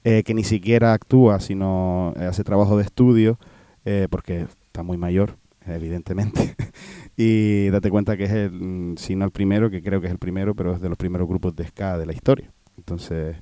eh, 0.04 0.24
que 0.26 0.34
ni 0.34 0.44
siquiera 0.44 0.92
actúa, 0.92 1.40
sino 1.40 2.14
hace 2.18 2.44
trabajo 2.44 2.76
de 2.76 2.84
estudio, 2.84 3.40
porque 4.10 4.48
está 4.66 4.84
muy 4.84 4.98
mayor, 4.98 5.38
evidentemente. 5.66 6.56
y 7.16 7.70
date 7.70 7.90
cuenta 7.90 8.18
que 8.18 8.26
es 8.26 8.32
el, 8.32 8.96
si 8.98 9.16
no 9.16 9.24
el 9.24 9.32
primero, 9.32 9.70
que 9.70 9.82
creo 9.82 10.02
que 10.02 10.08
es 10.08 10.12
el 10.12 10.20
primero, 10.20 10.54
pero 10.54 10.74
es 10.74 10.82
de 10.82 10.90
los 10.90 10.98
primeros 10.98 11.30
grupos 11.30 11.56
de 11.56 11.66
ska 11.66 11.98
de 11.98 12.06
la 12.06 12.14
historia. 12.14 12.52
Entonces, 12.78 13.38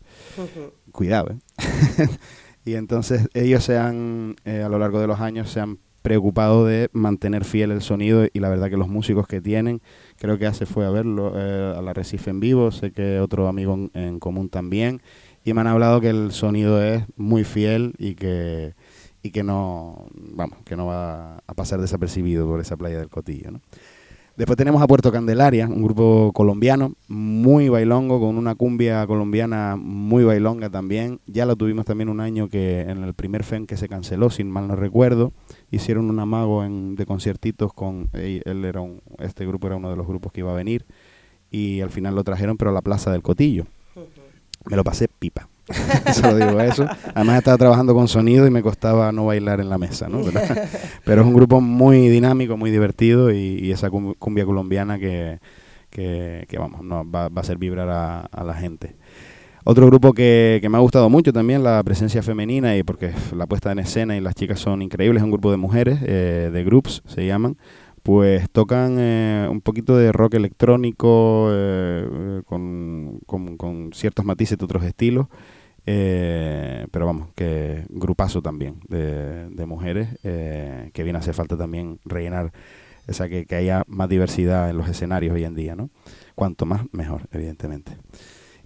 cuidado. 0.91 1.31
¿eh? 1.31 1.37
y 2.65 2.75
entonces 2.75 3.27
ellos 3.33 3.63
se 3.63 3.79
han, 3.79 4.35
a 4.45 4.69
lo 4.69 4.77
largo 4.77 4.99
de 4.99 5.07
los 5.07 5.19
años, 5.19 5.49
se 5.49 5.59
han 5.59 5.79
preocupado 6.03 6.65
de 6.65 6.89
mantener 6.91 7.45
fiel 7.45 7.71
el 7.71 7.81
sonido 7.81 8.27
y 8.31 8.39
la 8.39 8.49
verdad 8.49 8.69
que 8.69 8.77
los 8.77 8.89
músicos 8.89 9.25
que 9.25 9.41
tienen, 9.41 9.81
creo 10.17 10.37
que 10.37 10.45
hace 10.45 10.67
fue 10.67 10.85
a 10.85 10.89
verlo, 10.91 11.33
eh, 11.35 11.73
a 11.75 11.81
la 11.81 11.93
Recife 11.93 12.29
en 12.29 12.39
vivo, 12.39 12.71
sé 12.71 12.91
que 12.91 13.19
otro 13.19 13.47
amigo 13.47 13.89
en, 13.93 14.19
común 14.19 14.49
también, 14.49 15.01
y 15.43 15.53
me 15.53 15.61
han 15.61 15.67
hablado 15.67 16.01
que 16.01 16.09
el 16.09 16.31
sonido 16.31 16.83
es 16.83 17.05
muy 17.15 17.45
fiel 17.45 17.95
y 17.97 18.15
que, 18.15 18.75
y 19.23 19.31
que 19.31 19.43
no, 19.43 20.07
vamos, 20.13 20.59
que 20.65 20.75
no 20.75 20.85
va 20.85 21.37
a 21.47 21.53
pasar 21.55 21.79
desapercibido 21.79 22.45
por 22.45 22.59
esa 22.59 22.77
playa 22.77 22.99
del 22.99 23.09
Cotillo. 23.09 23.49
Después 24.35 24.57
tenemos 24.57 24.81
a 24.81 24.87
Puerto 24.87 25.11
Candelaria, 25.11 25.67
un 25.67 25.83
grupo 25.83 26.31
colombiano 26.33 26.93
muy 27.07 27.69
bailongo, 27.69 28.19
con 28.19 28.35
una 28.37 28.55
cumbia 28.55 29.05
colombiana 29.05 29.75
muy 29.77 30.23
bailonga 30.23 30.71
también. 30.71 31.19
Ya 31.27 31.45
lo 31.45 31.55
tuvimos 31.55 31.85
también 31.85 32.09
un 32.09 32.19
año 32.19 32.49
que 32.49 32.81
en 32.81 33.03
el 33.03 33.13
primer 33.13 33.43
FEN 33.43 33.67
que 33.67 33.77
se 33.77 33.87
canceló, 33.87 34.31
sin 34.31 34.49
mal 34.49 34.67
no 34.67 34.75
recuerdo, 34.75 35.33
hicieron 35.69 36.09
un 36.09 36.19
amago 36.19 36.63
en, 36.63 36.95
de 36.95 37.05
conciertitos 37.05 37.73
con 37.73 38.09
él, 38.13 38.65
era 38.65 38.81
este 39.19 39.45
grupo 39.45 39.67
era 39.67 39.75
uno 39.75 39.91
de 39.91 39.97
los 39.97 40.07
grupos 40.07 40.31
que 40.31 40.39
iba 40.39 40.51
a 40.51 40.55
venir 40.55 40.83
y 41.51 41.81
al 41.81 41.91
final 41.91 42.15
lo 42.15 42.23
trajeron 42.23 42.57
pero 42.57 42.71
a 42.71 42.73
la 42.73 42.81
Plaza 42.81 43.11
del 43.11 43.21
Cotillo. 43.21 43.67
Me 44.65 44.75
lo 44.75 44.83
pasé 44.83 45.07
pipa. 45.07 45.47
Solo 46.13 46.35
digo 46.35 46.59
eso. 46.59 46.85
Además 47.13 47.37
estaba 47.37 47.57
trabajando 47.57 47.93
con 47.93 48.07
sonido 48.07 48.45
y 48.45 48.51
me 48.51 48.61
costaba 48.61 49.11
no 49.11 49.25
bailar 49.25 49.59
en 49.59 49.69
la 49.69 49.77
mesa, 49.77 50.07
¿no? 50.09 50.21
Pero, 51.05 51.21
es 51.21 51.27
un 51.27 51.33
grupo 51.33 51.61
muy 51.61 52.09
dinámico, 52.09 52.57
muy 52.57 52.71
divertido 52.71 53.31
y, 53.31 53.71
esa 53.71 53.89
cumbia 53.89 54.45
colombiana 54.45 54.99
que, 54.99 55.39
que, 55.89 56.57
vamos, 56.57 56.83
no, 56.83 57.09
va, 57.09 57.29
va, 57.29 57.37
a 57.37 57.41
hacer 57.41 57.57
vibrar 57.57 57.89
a, 57.89 58.43
la 58.43 58.53
gente. 58.53 58.95
Otro 59.65 59.87
grupo 59.87 60.13
que, 60.13 60.59
que, 60.61 60.67
me 60.67 60.77
ha 60.77 60.81
gustado 60.81 61.09
mucho 61.09 61.31
también, 61.31 61.63
la 61.63 61.81
presencia 61.83 62.21
femenina, 62.21 62.75
y 62.75 62.83
porque 62.83 63.13
la 63.33 63.47
puesta 63.47 63.71
en 63.71 63.79
escena 63.79 64.17
y 64.17 64.19
las 64.19 64.35
chicas 64.35 64.59
son 64.59 64.81
increíbles, 64.81 65.21
es 65.21 65.23
un 65.23 65.31
grupo 65.31 65.51
de 65.51 65.57
mujeres, 65.57 65.99
eh, 66.03 66.49
de 66.51 66.63
groups 66.65 67.01
se 67.07 67.25
llaman, 67.25 67.57
pues 68.03 68.49
tocan 68.49 68.97
eh, 68.99 69.47
un 69.49 69.61
poquito 69.61 69.95
de 69.97 70.11
rock 70.11 70.35
electrónico 70.35 71.47
eh, 71.51 72.41
con, 72.45 73.21
con, 73.25 73.91
ciertos 73.93 74.25
matices 74.25 74.57
de 74.57 74.65
otros 74.65 74.83
estilos. 74.83 75.27
Eh, 75.85 76.85
pero 76.91 77.05
vamos, 77.05 77.29
que 77.35 77.85
grupazo 77.89 78.41
también 78.41 78.75
de, 78.87 79.49
de 79.49 79.65
mujeres, 79.65 80.09
que 80.21 81.03
viene 81.03 81.17
a 81.17 81.21
hacer 81.21 81.33
falta 81.33 81.57
también 81.57 81.99
rellenar, 82.05 82.53
o 83.07 83.13
sea, 83.13 83.27
que, 83.27 83.45
que, 83.45 83.55
haya 83.55 83.83
más 83.87 84.07
diversidad 84.07 84.69
en 84.69 84.77
los 84.77 84.87
escenarios 84.87 85.33
hoy 85.33 85.43
en 85.43 85.55
día, 85.55 85.75
¿no? 85.75 85.89
Cuanto 86.35 86.65
más, 86.65 86.83
mejor, 86.93 87.27
evidentemente. 87.31 87.97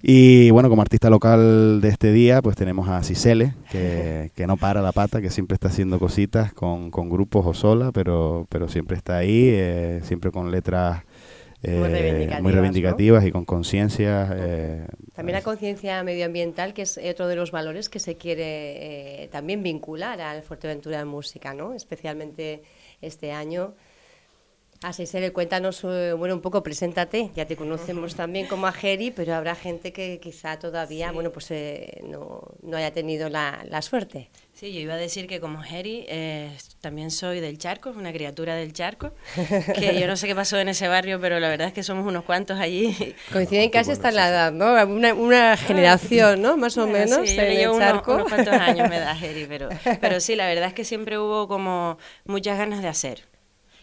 Y 0.01 0.51
bueno, 0.51 0.69
como 0.69 0.83
artista 0.83 1.09
local 1.09 1.81
de 1.81 1.89
este 1.89 2.11
día, 2.11 2.41
pues 2.41 2.55
tenemos 2.55 2.87
a 2.87 3.01
Cisele, 3.01 3.55
que, 3.71 4.31
que 4.35 4.45
no 4.45 4.55
para 4.55 4.81
la 4.81 4.91
pata, 4.91 5.21
que 5.21 5.31
siempre 5.31 5.55
está 5.55 5.69
haciendo 5.69 5.97
cositas 5.97 6.53
con, 6.53 6.91
con 6.91 7.09
grupos 7.09 7.45
o 7.45 7.53
sola, 7.53 7.91
pero, 7.91 8.45
pero 8.49 8.67
siempre 8.67 8.95
está 8.95 9.17
ahí, 9.17 9.49
eh, 9.49 10.01
siempre 10.03 10.29
con 10.31 10.51
letras 10.51 11.03
eh, 11.63 12.29
muy 12.41 12.51
reivindicativas, 12.51 13.25
y 13.25 13.31
con 13.31 13.43
conciencia. 13.43 14.29
Eh, 14.35 14.85
también 15.15 15.33
la 15.33 15.41
conciencia 15.41 16.03
medioambiental, 16.03 16.75
que 16.75 16.83
es 16.83 16.99
otro 17.09 17.27
de 17.27 17.35
los 17.35 17.49
valores 17.49 17.89
que 17.89 17.99
se 17.99 18.15
quiere 18.15 19.29
también 19.31 19.63
vincular 19.63 20.21
al 20.21 20.43
Fuerteventura 20.43 20.99
de 20.99 21.05
Música, 21.05 21.55
¿no? 21.55 21.73
especialmente 21.73 22.61
este 23.01 23.31
año 23.31 23.73
Así 24.83 25.07
se 25.07 25.19
le 25.19 25.33
cuéntanos, 25.33 25.83
eh, 25.85 26.13
bueno, 26.13 26.35
un 26.35 26.41
poco, 26.41 26.61
preséntate, 26.61 27.31
ya 27.35 27.47
te 27.47 27.55
conocemos 27.55 28.13
también 28.13 28.45
como 28.45 28.67
a 28.67 28.71
Jerry, 28.71 29.09
pero 29.09 29.33
habrá 29.33 29.55
gente 29.55 29.91
que 29.91 30.19
quizá 30.19 30.59
todavía, 30.59 31.11
bueno, 31.11 31.31
pues 31.31 31.49
eh, 31.49 32.01
no, 32.03 32.41
no, 32.61 32.77
haya 32.77 32.93
tenido 32.93 33.27
la, 33.27 33.65
la, 33.67 33.81
suerte. 33.81 34.29
Sí, 34.53 34.71
yo 34.71 34.79
iba 34.79 34.93
a 34.93 34.97
decir 34.97 35.25
que 35.25 35.39
como 35.39 35.63
Jerry 35.63 36.05
eh, 36.07 36.55
también 36.79 37.09
soy 37.09 37.39
del 37.39 37.57
charco, 37.57 37.89
una 37.89 38.13
criatura 38.13 38.53
del 38.53 38.71
charco, 38.71 39.13
que 39.73 39.99
yo 39.99 40.05
no 40.05 40.15
sé 40.15 40.27
qué 40.27 40.35
pasó 40.35 40.59
en 40.59 40.69
ese 40.69 40.87
barrio, 40.87 41.19
pero 41.19 41.39
la 41.39 41.49
verdad 41.49 41.69
es 41.69 41.73
que 41.73 41.81
somos 41.81 42.05
unos 42.05 42.23
cuantos 42.23 42.59
allí. 42.59 43.15
Coinciden 43.33 43.71
casi 43.71 43.91
hasta 43.91 44.11
la 44.11 44.29
edad, 44.29 44.51
¿no? 44.51 44.73
Una, 44.85 45.15
una 45.15 45.57
generación, 45.57 46.43
¿no? 46.43 46.55
Más 46.55 46.77
o 46.77 46.85
menos. 46.85 47.27
Sí, 47.27 47.35
yo 47.59 47.73
unos, 47.73 48.07
unos 48.07 48.29
cuantos 48.29 48.53
años 48.53 48.87
me 48.89 48.99
da 48.99 49.15
Jerry, 49.15 49.47
pero, 49.47 49.69
pero 49.99 50.19
sí, 50.19 50.35
la 50.35 50.45
verdad 50.45 50.67
es 50.67 50.73
que 50.75 50.83
siempre 50.83 51.17
hubo 51.17 51.47
como 51.47 51.97
muchas 52.25 52.59
ganas 52.59 52.83
de 52.83 52.89
hacer 52.89 53.36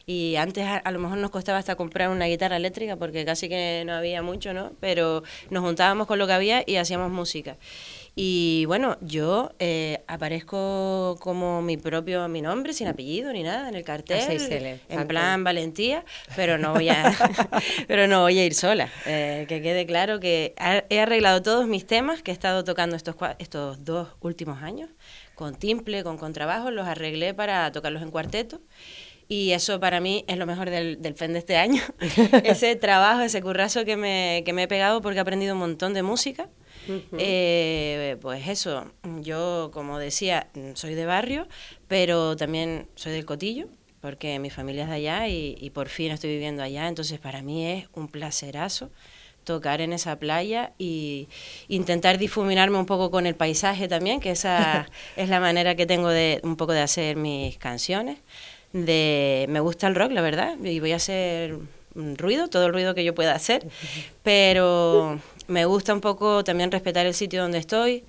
y 0.06 0.36
antes 0.36 0.66
a, 0.66 0.90
lo 0.90 0.98
mejor 0.98 1.18
nos 1.18 1.30
costaba 1.30 1.58
hasta 1.58 1.76
comprar 1.76 2.10
una 2.10 2.26
guitarra 2.26 2.56
eléctrica 2.56 2.96
porque 2.96 3.24
casi 3.24 3.48
que 3.48 3.84
no 3.86 3.94
había 3.94 4.22
mucho, 4.22 4.52
¿no? 4.52 4.72
Pero 4.80 5.22
nos 5.50 5.62
juntábamos 5.62 6.06
con 6.06 6.18
lo 6.18 6.26
que 6.26 6.32
había 6.34 6.62
y 6.66 6.76
hacíamos 6.76 7.10
música. 7.10 7.56
Y 8.16 8.64
bueno, 8.66 8.96
yo 9.00 9.50
eh, 9.58 10.04
aparezco 10.06 11.16
como 11.20 11.62
mi 11.62 11.76
propio, 11.76 12.28
mi 12.28 12.42
nombre, 12.42 12.72
sin 12.72 12.86
apellido 12.86 13.32
ni 13.32 13.42
nada, 13.42 13.68
en 13.68 13.74
el 13.74 13.82
cartel, 13.82 14.80
en 14.88 15.06
plan 15.08 15.42
valentía, 15.42 16.04
pero 16.36 16.56
no 16.56 16.74
voy 16.74 16.90
a, 16.90 17.12
pero 17.88 18.06
no 18.06 18.20
voy 18.20 18.38
a 18.38 18.46
ir 18.46 18.54
sola. 18.54 18.88
Eh, 19.06 19.46
que 19.48 19.62
quede 19.62 19.84
claro 19.86 20.20
que 20.20 20.54
he 20.90 21.00
arreglado 21.00 21.42
todos 21.42 21.66
mis 21.66 21.86
temas 21.86 22.22
que 22.22 22.30
he 22.30 22.34
estado 22.34 22.62
tocando 22.62 22.94
estos, 22.94 23.16
estos 23.38 23.84
dos 23.84 24.08
últimos 24.20 24.62
años, 24.62 24.90
con 25.34 25.56
timple, 25.56 26.04
con 26.04 26.16
contrabajo, 26.16 26.70
los 26.70 26.86
arreglé 26.86 27.34
para 27.34 27.72
tocarlos 27.72 28.02
en 28.02 28.12
cuarteto. 28.12 28.60
Y 29.28 29.52
eso 29.52 29.80
para 29.80 30.00
mí 30.00 30.24
es 30.28 30.36
lo 30.36 30.46
mejor 30.46 30.70
del, 30.70 31.00
del 31.00 31.14
FEN 31.14 31.32
de 31.32 31.38
este 31.38 31.56
año. 31.56 31.82
ese 32.44 32.76
trabajo, 32.76 33.22
ese 33.22 33.42
currazo 33.42 33.84
que 33.84 33.96
me, 33.96 34.42
que 34.44 34.52
me 34.52 34.64
he 34.64 34.68
pegado 34.68 35.00
porque 35.00 35.18
he 35.18 35.20
aprendido 35.20 35.54
un 35.54 35.60
montón 35.60 35.94
de 35.94 36.02
música. 36.02 36.48
Eh, 37.16 38.18
pues 38.20 38.46
eso, 38.46 38.92
yo 39.20 39.70
como 39.72 39.98
decía, 39.98 40.48
soy 40.74 40.94
de 40.94 41.06
barrio, 41.06 41.48
pero 41.88 42.36
también 42.36 42.88
soy 42.94 43.12
del 43.12 43.24
Cotillo, 43.24 43.68
porque 44.02 44.38
mi 44.38 44.50
familia 44.50 44.82
es 44.82 44.90
de 44.90 44.94
allá 44.96 45.28
y, 45.28 45.56
y 45.58 45.70
por 45.70 45.88
fin 45.88 46.12
estoy 46.12 46.30
viviendo 46.30 46.62
allá. 46.62 46.86
Entonces 46.88 47.18
para 47.18 47.40
mí 47.40 47.66
es 47.66 47.88
un 47.94 48.08
placerazo 48.08 48.90
tocar 49.44 49.80
en 49.80 49.92
esa 49.92 50.18
playa 50.18 50.72
y 50.78 51.28
intentar 51.68 52.18
difuminarme 52.18 52.78
un 52.78 52.86
poco 52.86 53.10
con 53.10 53.26
el 53.26 53.34
paisaje 53.34 53.88
también, 53.88 54.20
que 54.20 54.30
esa 54.30 54.86
es 55.16 55.28
la 55.28 55.40
manera 55.40 55.74
que 55.74 55.86
tengo 55.86 56.08
de 56.08 56.40
un 56.42 56.56
poco 56.56 56.72
de 56.72 56.80
hacer 56.80 57.16
mis 57.16 57.56
canciones 57.58 58.18
de 58.74 59.46
me 59.48 59.60
gusta 59.60 59.86
el 59.86 59.94
rock, 59.94 60.12
la 60.12 60.20
verdad, 60.20 60.58
y 60.62 60.80
voy 60.80 60.92
a 60.92 60.96
hacer 60.96 61.56
ruido, 61.94 62.48
todo 62.48 62.66
el 62.66 62.72
ruido 62.72 62.94
que 62.94 63.04
yo 63.04 63.14
pueda 63.14 63.34
hacer, 63.34 63.66
pero 64.22 65.20
me 65.46 65.64
gusta 65.64 65.94
un 65.94 66.00
poco 66.00 66.44
también 66.44 66.70
respetar 66.70 67.06
el 67.06 67.14
sitio 67.14 67.40
donde 67.40 67.58
estoy 67.58 68.04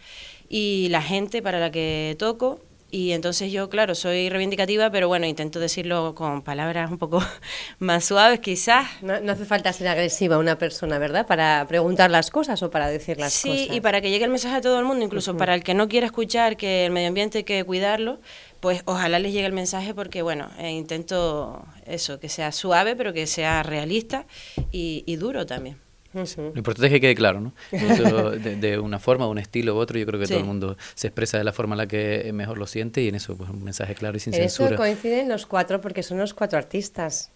y 0.50 0.90
la 0.90 1.02
gente 1.02 1.42
para 1.42 1.60
la 1.60 1.72
que 1.72 2.16
toco. 2.18 2.60
Y 2.92 3.12
entonces 3.12 3.52
yo, 3.52 3.70
claro, 3.70 3.96
soy 3.96 4.30
reivindicativa, 4.30 4.90
pero 4.90 5.08
bueno, 5.08 5.26
intento 5.26 5.60
decirlo 5.60 6.16
con 6.16 6.44
palabras 6.44 6.92
un 6.92 6.98
poco 6.98 7.22
más 7.80 8.06
suaves 8.06 8.40
quizás. 8.40 8.88
No, 9.02 9.20
no 9.20 9.34
hace 9.34 9.46
falta 9.46 9.74
ser 9.74 9.88
agresiva 9.88 10.38
una 10.38 10.58
persona, 10.58 10.98
¿verdad? 10.98 11.26
Para 11.28 11.66
preguntar 11.68 12.12
las 12.12 12.32
cosas 12.32 12.62
o 12.64 12.70
para 12.70 12.88
decir 12.88 13.18
las 13.18 13.34
cosas. 13.42 13.58
Sí, 13.58 13.68
y 13.72 13.82
para 13.82 14.02
que 14.02 14.10
llegue 14.10 14.26
el 14.26 14.32
mensaje 14.32 14.58
a 14.58 14.62
todo 14.62 14.80
el 14.80 14.86
mundo, 14.86 15.04
incluso 15.04 15.36
para 15.36 15.56
el 15.56 15.64
que 15.64 15.74
no 15.74 15.88
quiera 15.88 16.06
escuchar 16.06 16.58
que 16.58 16.86
el 16.86 16.92
medio 16.92 17.10
ambiente 17.10 17.40
hay 17.40 17.44
que 17.44 17.64
cuidarlo, 17.64 18.20
pues 18.66 18.82
ojalá 18.86 19.20
les 19.20 19.34
llegue 19.34 19.46
el 19.46 19.54
mensaje 19.54 19.94
porque, 19.94 20.22
bueno, 20.22 20.50
eh, 20.58 20.72
intento 20.72 21.66
eso, 21.86 22.20
que 22.20 22.30
sea 22.30 22.52
suave, 22.52 22.96
pero 22.96 23.14
que 23.14 23.28
sea 23.28 23.62
realista 23.62 24.26
y, 24.72 25.16
duro 25.18 25.46
también. 25.46 25.78
Lo 26.16 26.54
importante 26.56 26.88
es 26.88 26.94
que 26.94 27.02
quede 27.02 27.16
claro, 27.16 27.42
¿no? 27.42 27.54
de, 27.72 28.80
una 28.80 29.00
forma, 29.00 29.28
un 29.28 29.38
estilo 29.38 29.76
u 29.76 29.78
otro, 29.78 30.00
yo 30.00 30.06
creo 30.06 30.20
que 30.20 30.28
todo 30.28 30.40
el 30.40 30.46
mundo 30.46 30.78
se 30.94 31.08
expresa 31.08 31.38
de 31.38 31.44
la 31.44 31.52
forma 31.52 31.76
en 31.76 31.80
la 31.80 31.88
que 31.88 32.32
mejor 32.34 32.58
lo 32.58 32.68
siente 32.68 33.02
y 33.02 33.10
en 33.10 33.16
eso, 33.16 33.36
pues 33.36 33.50
un 33.50 33.64
mensaje 33.64 33.96
claro 33.96 34.18
y 34.18 34.20
sin 34.20 34.34
censura. 34.34 34.70
Eso 34.70 34.78
coinciden 34.78 35.30
los 35.30 35.46
cuatro 35.46 35.82
porque 35.82 36.04
son 36.04 36.18
los 36.18 36.34
cuatro 36.34 36.58
artistas. 36.58 37.32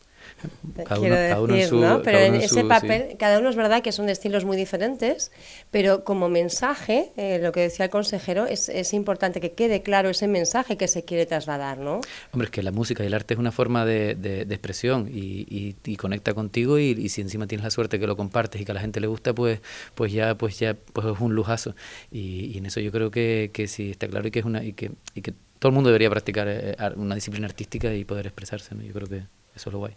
Cada 0.85 1.41
uno, 1.41 1.53
decir, 1.53 1.73
¿no? 1.73 2.01
Pero 2.01 2.19
en 2.19 2.35
ese 2.35 2.63
papel, 2.63 3.15
cada 3.17 3.39
uno 3.39 3.49
es 3.49 3.55
verdad 3.55 3.81
que 3.81 3.91
son 3.91 4.05
de 4.05 4.13
estilos 4.13 4.45
muy 4.45 4.55
diferentes, 4.55 5.31
pero 5.71 6.03
como 6.03 6.29
mensaje, 6.29 7.11
eh, 7.17 7.39
lo 7.41 7.51
que 7.51 7.61
decía 7.61 7.85
el 7.85 7.91
consejero, 7.91 8.45
es, 8.45 8.69
es, 8.69 8.93
importante 8.93 9.41
que 9.41 9.51
quede 9.51 9.81
claro 9.81 10.09
ese 10.09 10.27
mensaje 10.27 10.77
que 10.77 10.87
se 10.87 11.03
quiere 11.03 11.25
trasladar, 11.25 11.77
¿no? 11.77 12.01
Hombre, 12.31 12.45
es 12.45 12.51
que 12.51 12.63
la 12.63 12.71
música 12.71 13.03
y 13.03 13.07
el 13.07 13.13
arte 13.13 13.33
es 13.33 13.39
una 13.39 13.51
forma 13.51 13.85
de, 13.85 14.15
de, 14.15 14.41
expresión 14.41 15.09
y, 15.11 15.75
y, 15.83 15.95
conecta 15.97 16.33
contigo 16.33 16.79
y, 16.79 17.09
si 17.09 17.21
encima 17.21 17.47
tienes 17.47 17.63
la 17.63 17.71
suerte 17.71 17.99
que 17.99 18.07
lo 18.07 18.15
compartes 18.15 18.61
y 18.61 18.65
que 18.65 18.71
a 18.71 18.75
la 18.75 18.81
gente 18.81 18.99
le 18.99 19.07
gusta, 19.07 19.33
pues, 19.33 19.59
pues 19.95 20.13
ya, 20.13 20.35
pues 20.35 20.59
ya, 20.59 20.75
pues 20.93 21.07
es 21.07 21.19
un 21.19 21.35
lujazo. 21.35 21.75
Y, 22.11 22.57
en 22.57 22.65
eso 22.65 22.79
yo 22.79 22.91
creo 22.91 23.11
que, 23.11 23.51
que 23.53 23.67
sí 23.67 23.91
está 23.91 24.07
claro 24.07 24.27
y 24.27 24.31
que 24.31 24.39
es 24.39 24.45
una 24.45 24.63
y 24.63 24.73
que, 24.73 24.91
y 25.15 25.21
que 25.21 25.33
todo 25.59 25.69
el 25.69 25.75
mundo 25.75 25.89
debería 25.89 26.09
practicar 26.09 26.47
eh, 26.49 26.75
una 26.95 27.15
disciplina 27.15 27.47
artística 27.47 27.93
y 27.93 28.05
poder 28.05 28.27
expresarse, 28.27 28.73
¿no? 28.75 28.81
Yo 28.81 28.93
creo 28.93 29.07
que 29.07 29.23
eso 29.55 29.69
es 29.69 29.73
lo 29.73 29.79
guay. 29.79 29.95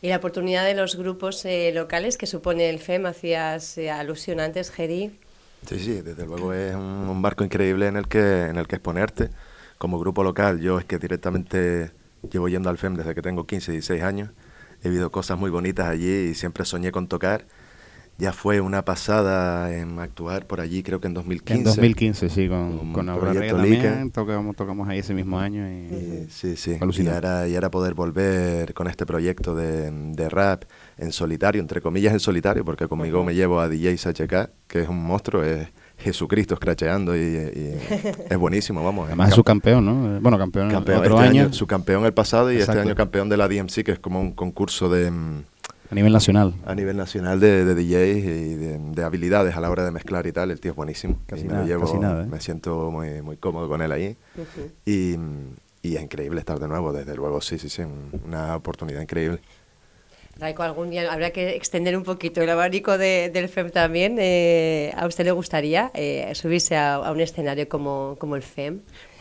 Y 0.00 0.08
la 0.08 0.16
oportunidad 0.16 0.64
de 0.64 0.74
los 0.74 0.96
grupos 0.96 1.44
eh, 1.44 1.72
locales 1.74 2.16
que 2.16 2.26
supone 2.26 2.68
el 2.68 2.78
FEM, 2.78 3.06
hacías 3.06 3.78
eh, 3.78 3.90
alusión 3.90 4.40
antes, 4.40 4.70
Geri. 4.70 5.18
Sí, 5.66 5.78
sí, 5.78 6.00
desde 6.00 6.26
luego 6.26 6.52
es 6.52 6.74
un, 6.74 6.82
un 6.82 7.22
barco 7.22 7.44
increíble 7.44 7.86
en 7.86 7.96
el 7.96 8.08
que 8.08 8.46
en 8.46 8.56
el 8.56 8.66
que 8.66 8.76
exponerte. 8.76 9.30
Como 9.78 9.98
grupo 9.98 10.22
local, 10.24 10.60
yo 10.60 10.78
es 10.78 10.84
que 10.84 10.98
directamente 10.98 11.90
llevo 12.30 12.48
yendo 12.48 12.70
al 12.70 12.78
FEM 12.78 12.94
desde 12.94 13.14
que 13.14 13.22
tengo 13.22 13.46
15, 13.46 13.72
16 13.72 14.02
años. 14.02 14.30
He 14.82 14.88
vivido 14.88 15.10
cosas 15.10 15.38
muy 15.38 15.50
bonitas 15.50 15.86
allí 15.86 16.30
y 16.30 16.34
siempre 16.34 16.64
soñé 16.64 16.92
con 16.92 17.08
tocar. 17.08 17.46
Ya 18.18 18.32
fue 18.32 18.60
una 18.60 18.84
pasada 18.84 19.74
en 19.74 19.98
actuar 19.98 20.46
por 20.46 20.60
allí, 20.60 20.82
creo 20.82 21.00
que 21.00 21.08
en 21.08 21.14
2015. 21.14 21.58
En 21.58 21.64
2015, 21.64 22.28
sí, 22.28 22.48
con, 22.48 22.78
Con 22.78 22.92
con 22.92 23.08
Aurora 23.08 23.46
también. 23.46 24.10
Tocamos, 24.10 24.54
tocamos 24.54 24.88
ahí 24.88 24.98
ese 25.00 25.14
mismo 25.14 25.38
año. 25.38 25.68
Y, 25.68 25.92
Y, 25.94 26.26
sí, 26.30 26.54
sí. 26.56 26.78
Y 26.98 27.08
ahora, 27.08 27.48
y 27.48 27.54
ahora 27.54 27.70
poder 27.70 27.94
volver 27.94 28.74
con 28.74 28.86
este 28.86 29.06
proyecto 29.06 29.56
de, 29.56 29.90
de 29.90 30.28
rap 30.28 30.64
en 30.98 31.10
solitario, 31.10 31.60
entre 31.60 31.80
comillas 31.80 32.12
en 32.12 32.20
solitario, 32.20 32.64
porque 32.64 32.86
conmigo 32.86 33.24
me 33.24 33.34
llevo 33.34 33.58
a 33.60 33.68
DJ 33.68 33.96
HK, 33.96 34.50
que 34.68 34.82
es 34.82 34.88
un 34.88 35.02
monstruo, 35.02 35.42
es 35.42 35.68
Jesucristo 35.98 36.54
escracheando 36.54 37.16
y, 37.16 37.20
y 37.20 37.76
es 38.30 38.38
buenísimo, 38.38 38.84
vamos. 38.84 39.06
Además 39.06 39.30
es 39.30 39.34
su 39.34 39.44
campeón, 39.44 39.84
¿no? 39.84 40.16
Eh, 40.16 40.18
Bueno, 40.20 40.38
campeón, 40.38 40.70
campeón 40.70 40.98
otro 40.98 41.16
este 41.16 41.28
año, 41.28 41.42
año, 41.44 41.52
su 41.52 41.66
campeón 41.66 42.04
el 42.04 42.12
pasado 42.12 42.52
y 42.52 42.56
Exacto. 42.56 42.80
este 42.80 42.88
año 42.88 42.96
campeón 42.96 43.28
de 43.28 43.36
la 43.36 43.48
DMC, 43.48 43.84
que 43.84 43.92
es 43.92 43.98
como 43.98 44.20
un 44.20 44.32
concurso 44.32 44.88
de 44.88 45.10
mm, 45.10 45.44
a 45.92 45.94
nivel 45.94 46.12
nacional. 46.12 46.54
a 46.64 46.74
nivel 46.74 46.96
nacional 46.96 47.38
de, 47.38 47.64
de 47.66 47.74
DJs 47.74 48.16
y 48.24 48.54
de, 48.54 48.78
de 48.78 49.04
habilidades 49.04 49.54
a 49.56 49.60
la 49.60 49.70
hora 49.70 49.84
de 49.84 49.90
mezclar 49.90 50.26
y 50.26 50.32
tal. 50.32 50.50
El 50.50 50.58
tío 50.58 50.70
es 50.70 50.76
buenísimo. 50.76 51.18
Casi 51.26 51.42
y 51.42 51.44
me 51.44 51.52
nada, 51.52 51.60
lo 51.62 51.68
llevo, 51.68 51.84
casi 51.84 51.98
nada, 51.98 52.22
¿eh? 52.24 52.26
me 52.26 52.40
siento 52.40 52.90
muy, 52.90 53.20
muy 53.20 53.36
cómodo 53.36 53.68
con 53.68 53.82
él 53.82 53.92
ahí. 53.92 54.16
y, 54.86 55.16
y 55.82 55.96
es 55.96 56.02
increíble 56.02 56.40
estar 56.40 56.58
de 56.58 56.66
nuevo, 56.66 56.92
desde 56.94 57.14
luego, 57.14 57.40
sí, 57.42 57.58
sí, 57.58 57.68
sí, 57.68 57.82
un- 57.82 58.10
una 58.24 58.56
oportunidad 58.56 59.02
increíble. 59.02 59.40
Raico, 60.40 60.62
algún 60.62 60.88
día 60.88 61.12
habrá 61.12 61.30
que 61.30 61.54
extender 61.56 61.94
un 61.94 62.04
poquito 62.04 62.40
el 62.40 62.48
abanico 62.48 62.96
de- 62.96 63.28
del 63.30 63.50
FEM 63.50 63.70
también. 63.70 64.16
Eh, 64.18 64.90
¿A 64.96 65.06
usted 65.06 65.24
le 65.24 65.32
gustaría 65.32 65.90
eh, 65.92 66.32
subirse 66.34 66.74
a, 66.74 66.94
a 66.94 67.12
un 67.12 67.20
escenario 67.20 67.68
como, 67.68 68.16
como 68.18 68.34
el 68.34 68.42
FEM? 68.42 68.80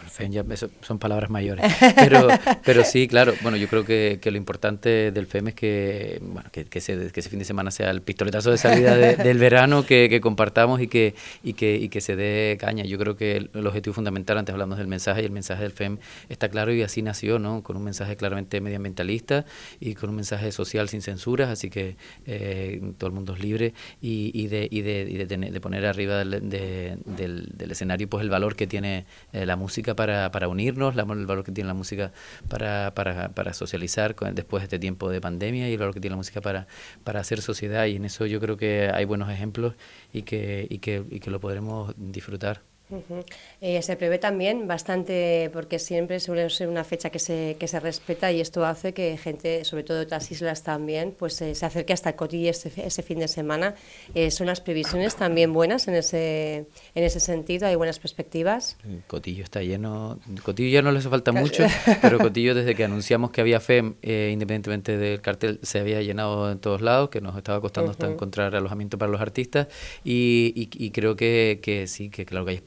FEM 0.10 0.32
ya 0.32 0.44
son 0.82 1.00
palabras 1.00 1.30
mayores. 1.30 1.66
Pero, 1.96 2.28
pero 2.66 2.84
sí, 2.84 3.08
claro, 3.08 3.34
bueno, 3.42 3.58
yo 3.58 3.68
creo 3.68 3.84
que, 3.86 4.20
que 4.22 4.32
lo 4.32 4.38
importante 4.38 5.12
del 5.12 5.28
FEM 5.28 5.50
es 5.50 5.54
que, 5.56 6.20
bueno, 6.22 6.50
que, 6.52 6.66
que 6.66 6.80
ese, 6.80 7.12
que 7.12 7.20
ese 7.20 7.30
fin 7.30 7.40
de 7.40 7.46
semana 7.46 7.72
sea 7.72 7.90
el 7.92 8.02
pistoletazo 8.02 8.52
de 8.52 8.58
salida 8.58 8.96
de- 8.96 9.16
del 9.16 9.38
verano, 9.38 9.86
que, 9.86 10.20
compartamos 10.22 10.82
y 10.82 10.88
que, 10.88 11.16
y, 11.44 11.54
que, 11.54 11.76
y 11.76 11.90
que 11.90 12.02
se 12.02 12.16
dé 12.16 12.58
caña. 12.60 12.84
Yo 12.86 12.98
creo 12.98 13.16
que 13.18 13.38
el, 13.38 13.50
el 13.54 13.68
objetivo 13.68 13.94
fundamental, 13.94 14.38
antes 14.38 14.54
hablamos 14.54 14.78
del 14.78 14.88
mensaje, 14.88 15.22
y 15.22 15.26
el 15.26 15.32
mensaje 15.32 15.64
del 15.64 15.72
FEM 15.72 15.98
está 16.30 16.50
claro 16.50 16.74
y 16.74 16.82
así 16.84 17.02
nació, 17.02 17.40
¿no? 17.40 17.64
Con 17.64 17.78
un 17.78 17.84
mensaje 17.84 18.16
claramente 18.16 18.62
medioambientalista 18.62 19.46
y 19.80 19.96
con 19.96 20.10
un 20.10 20.16
mensaje 20.18 20.52
social 20.52 20.90
sin 20.90 21.02
censuras, 21.02 21.50
así 21.50 21.70
que 21.70 21.96
eh, 22.26 22.82
todo 22.98 23.08
el 23.08 23.14
mundo 23.14 23.34
es 23.34 23.42
libre 23.42 23.74
y, 24.02 24.32
y 24.34 24.48
de, 24.48 24.68
y 24.70 24.82
de, 24.82 25.08
y 25.10 25.18
de, 25.18 25.26
tener- 25.28 25.52
de 25.52 25.60
poner 25.62 25.86
arriba 25.86 26.18
del, 26.24 26.50
de- 26.50 26.98
del, 27.06 27.50
del 27.56 27.72
escenario 27.72 28.08
pues 28.10 28.24
el 28.24 28.30
valor 28.30 28.56
que 28.56 28.68
tiene 28.68 29.06
eh, 29.34 29.46
la 29.46 29.56
música 29.56 29.91
para, 29.96 30.32
para 30.32 30.48
unirnos, 30.48 30.96
la- 30.96 31.04
el 31.04 31.26
valor 31.26 31.44
que 31.44 31.52
tiene 31.52 31.68
la 31.68 31.74
música 31.74 32.12
para, 32.50 32.94
para, 32.96 33.30
para 33.30 33.54
socializar 33.54 34.16
después 34.34 34.62
de 34.62 34.66
este 34.66 34.80
tiempo 34.80 35.10
de 35.10 35.22
pandemia 35.22 35.70
y 35.70 35.74
el 35.74 35.80
valor 35.80 35.94
que 35.94 36.00
tiene 36.02 36.14
la 36.14 36.18
música 36.18 36.42
para, 36.42 36.68
para 37.04 37.20
hacer 37.22 37.42
sociedad 37.42 37.86
y 37.86 37.96
en 37.96 38.06
eso 38.06 38.26
yo 38.26 38.40
creo 38.40 38.58
que 38.58 38.90
hay 38.94 39.06
buenos 39.06 39.30
ejemplos 39.30 39.76
y 40.14 40.24
que, 40.24 40.68
y 40.70 40.80
que, 40.80 41.04
y 41.10 41.20
que 41.20 41.32
lo 41.32 41.40
podremos 41.40 41.94
disfrutar. 41.98 42.71
Ujú. 42.92 43.24
Eh, 43.62 43.82
se 43.82 43.96
prevé 43.96 44.20
también 44.20 44.68
bastante, 44.68 45.50
porque 45.54 45.80
siempre 45.80 46.20
suele 46.20 46.50
ser 46.50 46.68
una 46.68 46.84
fecha 46.84 47.10
que 47.10 47.20
se, 47.20 47.56
que 47.60 47.68
se 47.68 47.80
respeta 47.80 48.32
y 48.32 48.42
esto 48.42 48.66
hace 48.66 48.94
que 48.94 49.18
gente, 49.18 49.64
sobre 49.64 49.84
todo 49.84 49.98
de 49.98 50.04
otras 50.04 50.30
islas 50.32 50.64
también, 50.64 51.16
pues 51.18 51.42
eh, 51.42 51.56
se 51.56 51.66
acerque 51.66 51.94
hasta 51.94 52.10
el 52.10 52.16
Cotillo 52.16 52.50
ese, 52.50 52.72
ese 52.86 53.02
fin 53.02 53.20
de 53.20 53.28
semana. 53.28 53.76
Eh, 54.14 54.30
¿Son 54.30 54.48
las 54.48 54.60
previsiones 54.62 55.16
también 55.16 55.54
buenas 55.54 55.88
en 55.88 55.96
ese, 55.96 56.66
en 56.96 57.04
ese 57.04 57.20
sentido? 57.20 57.68
¿Hay 57.68 57.76
buenas 57.76 57.98
perspectivas? 58.00 58.78
El 58.84 59.02
Cotillo 59.08 59.44
está 59.44 59.62
lleno. 59.64 60.20
Cotillo 60.44 60.70
ya 60.70 60.82
no 60.82 60.92
le 60.92 61.00
hace 61.00 61.10
falta 61.10 61.32
mucho, 61.32 61.64
pero 62.02 62.20
Cotillo 62.20 62.54
desde 62.54 62.76
que 62.76 62.84
anunciamos 62.84 63.32
que 63.32 63.40
había 63.42 63.60
FEM, 63.62 63.96
eh, 64.02 64.30
independientemente 64.34 64.98
del 64.98 65.22
cartel, 65.22 65.60
se 65.64 65.80
había 65.80 66.02
llenado 66.02 66.52
en 66.52 66.60
todos 66.60 66.82
lados, 66.82 67.10
que 67.10 67.22
nos 67.22 67.38
estaba 67.38 67.62
costando 67.62 67.92
hasta 67.92 68.08
Ujú. 68.08 68.16
encontrar 68.16 68.54
alojamiento 68.56 68.98
para 68.98 69.12
los 69.12 69.22
artistas. 69.22 69.68
Y, 70.04 70.52
y- 70.56 70.86
y 70.86 70.92
creo 70.92 71.16
que, 71.16 71.60
que 71.64 71.88
sí, 71.88 72.10
que 72.10 72.26
claro 72.26 72.46
que 72.46 72.52
hay 72.52 72.58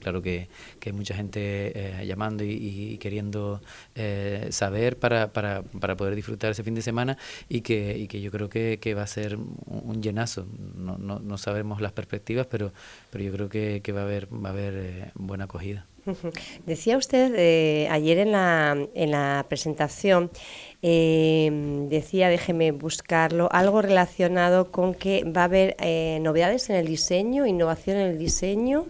claro 0.00 0.22
que, 0.22 0.48
que 0.80 0.90
hay 0.90 0.92
mucha 0.92 1.14
gente 1.14 1.72
eh, 1.74 2.06
llamando 2.06 2.44
y, 2.44 2.50
y 2.50 2.98
queriendo 2.98 3.60
eh, 3.94 4.48
saber 4.50 4.98
para, 4.98 5.32
para, 5.32 5.62
para 5.62 5.96
poder 5.96 6.14
disfrutar 6.14 6.50
ese 6.50 6.62
fin 6.62 6.74
de 6.74 6.82
semana 6.82 7.16
y 7.48 7.60
que, 7.60 7.96
y 7.98 8.08
que 8.08 8.20
yo 8.20 8.30
creo 8.30 8.48
que, 8.48 8.78
que 8.80 8.94
va 8.94 9.02
a 9.02 9.06
ser 9.06 9.36
un, 9.36 9.56
un 9.66 10.02
llenazo. 10.02 10.46
No, 10.76 10.98
no, 10.98 11.18
no 11.18 11.38
sabemos 11.38 11.80
las 11.80 11.92
perspectivas, 11.92 12.46
pero, 12.46 12.72
pero 13.10 13.24
yo 13.24 13.32
creo 13.32 13.48
que, 13.48 13.80
que 13.82 13.92
va 13.92 14.00
a 14.00 14.04
haber, 14.04 14.28
va 14.32 14.48
a 14.50 14.52
haber 14.52 14.74
eh, 14.76 15.10
buena 15.14 15.44
acogida. 15.44 15.86
Decía 16.66 16.96
usted 16.96 17.34
eh, 17.36 17.88
ayer 17.90 18.18
en 18.18 18.32
la, 18.32 18.76
en 18.94 19.10
la 19.10 19.46
presentación, 19.48 20.30
eh, 20.82 21.86
decía, 21.88 22.28
déjeme 22.28 22.72
buscarlo, 22.72 23.48
algo 23.52 23.80
relacionado 23.80 24.70
con 24.70 24.94
que 24.94 25.24
va 25.24 25.42
a 25.42 25.44
haber 25.44 25.76
eh, 25.78 26.18
novedades 26.20 26.68
en 26.68 26.76
el 26.76 26.86
diseño, 26.86 27.46
innovación 27.46 27.96
en 27.96 28.08
el 28.08 28.18
diseño. 28.18 28.86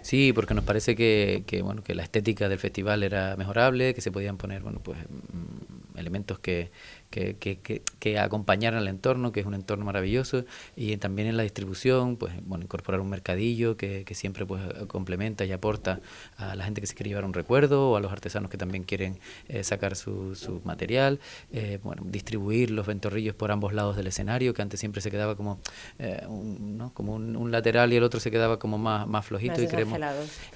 Sí, 0.00 0.32
porque 0.32 0.54
nos 0.54 0.64
parece 0.64 0.96
que, 0.96 1.44
que, 1.46 1.60
bueno 1.62 1.82
que 1.82 1.94
la 1.94 2.02
estética 2.02 2.48
del 2.48 2.58
festival 2.58 3.02
era 3.02 3.36
mejorable, 3.36 3.94
que 3.94 4.00
se 4.00 4.10
podían 4.10 4.38
poner 4.38 4.62
bueno 4.62 4.80
pues 4.82 4.98
mm, 4.98 5.98
elementos 5.98 6.38
que, 6.38 6.70
que, 7.14 7.36
que, 7.36 7.58
que- 7.60 7.82
que 8.00 8.18
acompañaran 8.18 8.80
al 8.80 8.88
entorno, 8.88 9.30
que 9.32 9.40
es 9.40 9.46
un 9.46 9.54
entorno 9.54 9.84
maravilloso, 9.84 10.44
y 10.76 10.96
también 10.96 11.28
en 11.28 11.36
la 11.36 11.44
distribución, 11.44 12.16
pues 12.16 12.32
bueno, 12.44 12.64
incorporar 12.64 13.00
un 13.00 13.08
mercadillo 13.08 13.76
que, 13.76 14.04
que 14.04 14.14
siempre 14.14 14.44
pues 14.44 14.60
complementa 14.88 15.44
y 15.44 15.52
aporta 15.52 16.00
a 16.36 16.54
la 16.56 16.64
gente 16.64 16.80
que 16.80 16.86
se 16.88 16.94
quiere 16.94 17.10
llevar 17.10 17.24
un 17.24 17.32
recuerdo 17.32 17.90
o 17.92 17.96
a 17.96 18.00
los 18.00 18.10
artesanos 18.12 18.50
que 18.50 18.58
también 18.58 18.82
quieren 18.84 19.18
eh, 19.48 19.62
sacar 19.62 19.94
su, 19.96 20.34
su 20.34 20.60
material, 20.64 21.20
eh, 21.52 21.78
bueno, 21.84 22.02
distribuir 22.04 22.70
los 22.72 22.86
ventorrillos 22.86 23.34
por 23.36 23.50
ambos 23.52 23.72
lados 23.72 23.96
del 23.96 24.06
escenario, 24.08 24.52
que 24.52 24.62
antes 24.62 24.80
siempre 24.80 25.00
se 25.00 25.10
quedaba 25.10 25.36
como, 25.36 25.60
eh, 25.98 26.24
un, 26.28 26.76
¿no? 26.78 26.92
como 26.94 27.14
un, 27.14 27.36
un 27.36 27.50
lateral 27.52 27.92
y 27.92 27.96
el 27.96 28.02
otro 28.02 28.18
se 28.20 28.30
quedaba 28.30 28.58
como 28.58 28.76
más, 28.78 29.06
más 29.06 29.24
flojito 29.26 29.54
y 29.62 29.66
queremos 29.70 29.92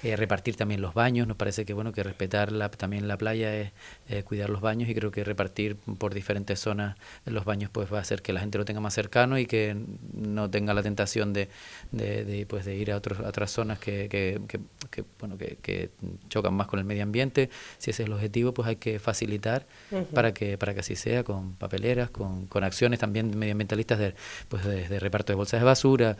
eh, 0.03 0.15
repartir 0.15 0.55
también 0.55 0.81
los 0.81 0.93
baños, 0.93 1.27
nos 1.27 1.37
parece 1.37 1.65
que 1.65 1.73
bueno 1.73 1.93
que 1.93 2.03
respetar 2.03 2.51
la, 2.51 2.69
también 2.69 3.07
la 3.07 3.17
playa 3.17 3.55
es 3.55 3.71
eh, 4.09 4.23
cuidar 4.23 4.49
los 4.49 4.61
baños 4.61 4.89
y 4.89 4.93
creo 4.95 5.11
que 5.11 5.23
repartir 5.23 5.75
por 5.97 6.13
diferentes 6.13 6.48
zonas 6.55 6.95
los 7.25 7.45
baños 7.45 7.69
pues 7.71 7.91
va 7.93 7.97
a 7.97 8.01
hacer 8.01 8.21
que 8.21 8.33
la 8.33 8.39
gente 8.39 8.57
lo 8.57 8.65
tenga 8.65 8.79
más 8.79 8.93
cercano 8.93 9.37
y 9.37 9.45
que 9.45 9.75
no 10.13 10.49
tenga 10.49 10.73
la 10.73 10.81
tentación 10.81 11.33
de, 11.33 11.49
de, 11.91 12.25
de, 12.25 12.45
pues, 12.45 12.65
de 12.65 12.75
ir 12.75 12.91
a, 12.91 12.95
otros, 12.97 13.19
a 13.19 13.27
otras 13.27 13.51
zonas 13.51 13.77
que, 13.79 14.07
que, 14.09 14.39
que- 14.47 14.59
que, 14.89 15.03
bueno 15.19 15.37
que, 15.37 15.57
que 15.61 15.89
chocan 16.29 16.53
más 16.53 16.67
con 16.67 16.79
el 16.79 16.85
medio 16.85 17.03
ambiente. 17.03 17.49
Si 17.77 17.91
ese 17.91 18.03
es 18.03 18.07
el 18.07 18.13
objetivo, 18.13 18.53
pues 18.53 18.67
hay 18.67 18.77
que 18.77 18.99
facilitar 18.99 19.67
para 20.13 20.33
que 20.33 20.57
para 20.57 20.73
que 20.73 20.79
así 20.79 20.95
sea, 20.95 21.23
con 21.23 21.53
papeleras, 21.55 22.09
con, 22.09 22.47
con 22.47 22.63
acciones 22.63 22.99
también 22.99 23.37
medioambientalistas 23.37 23.99
de, 23.99 24.15
pues, 24.47 24.63
de, 24.65 24.87
de 24.87 24.99
reparto 24.99 25.31
de 25.33 25.35
bolsas 25.37 25.59
de 25.59 25.65
basura, 25.65 26.17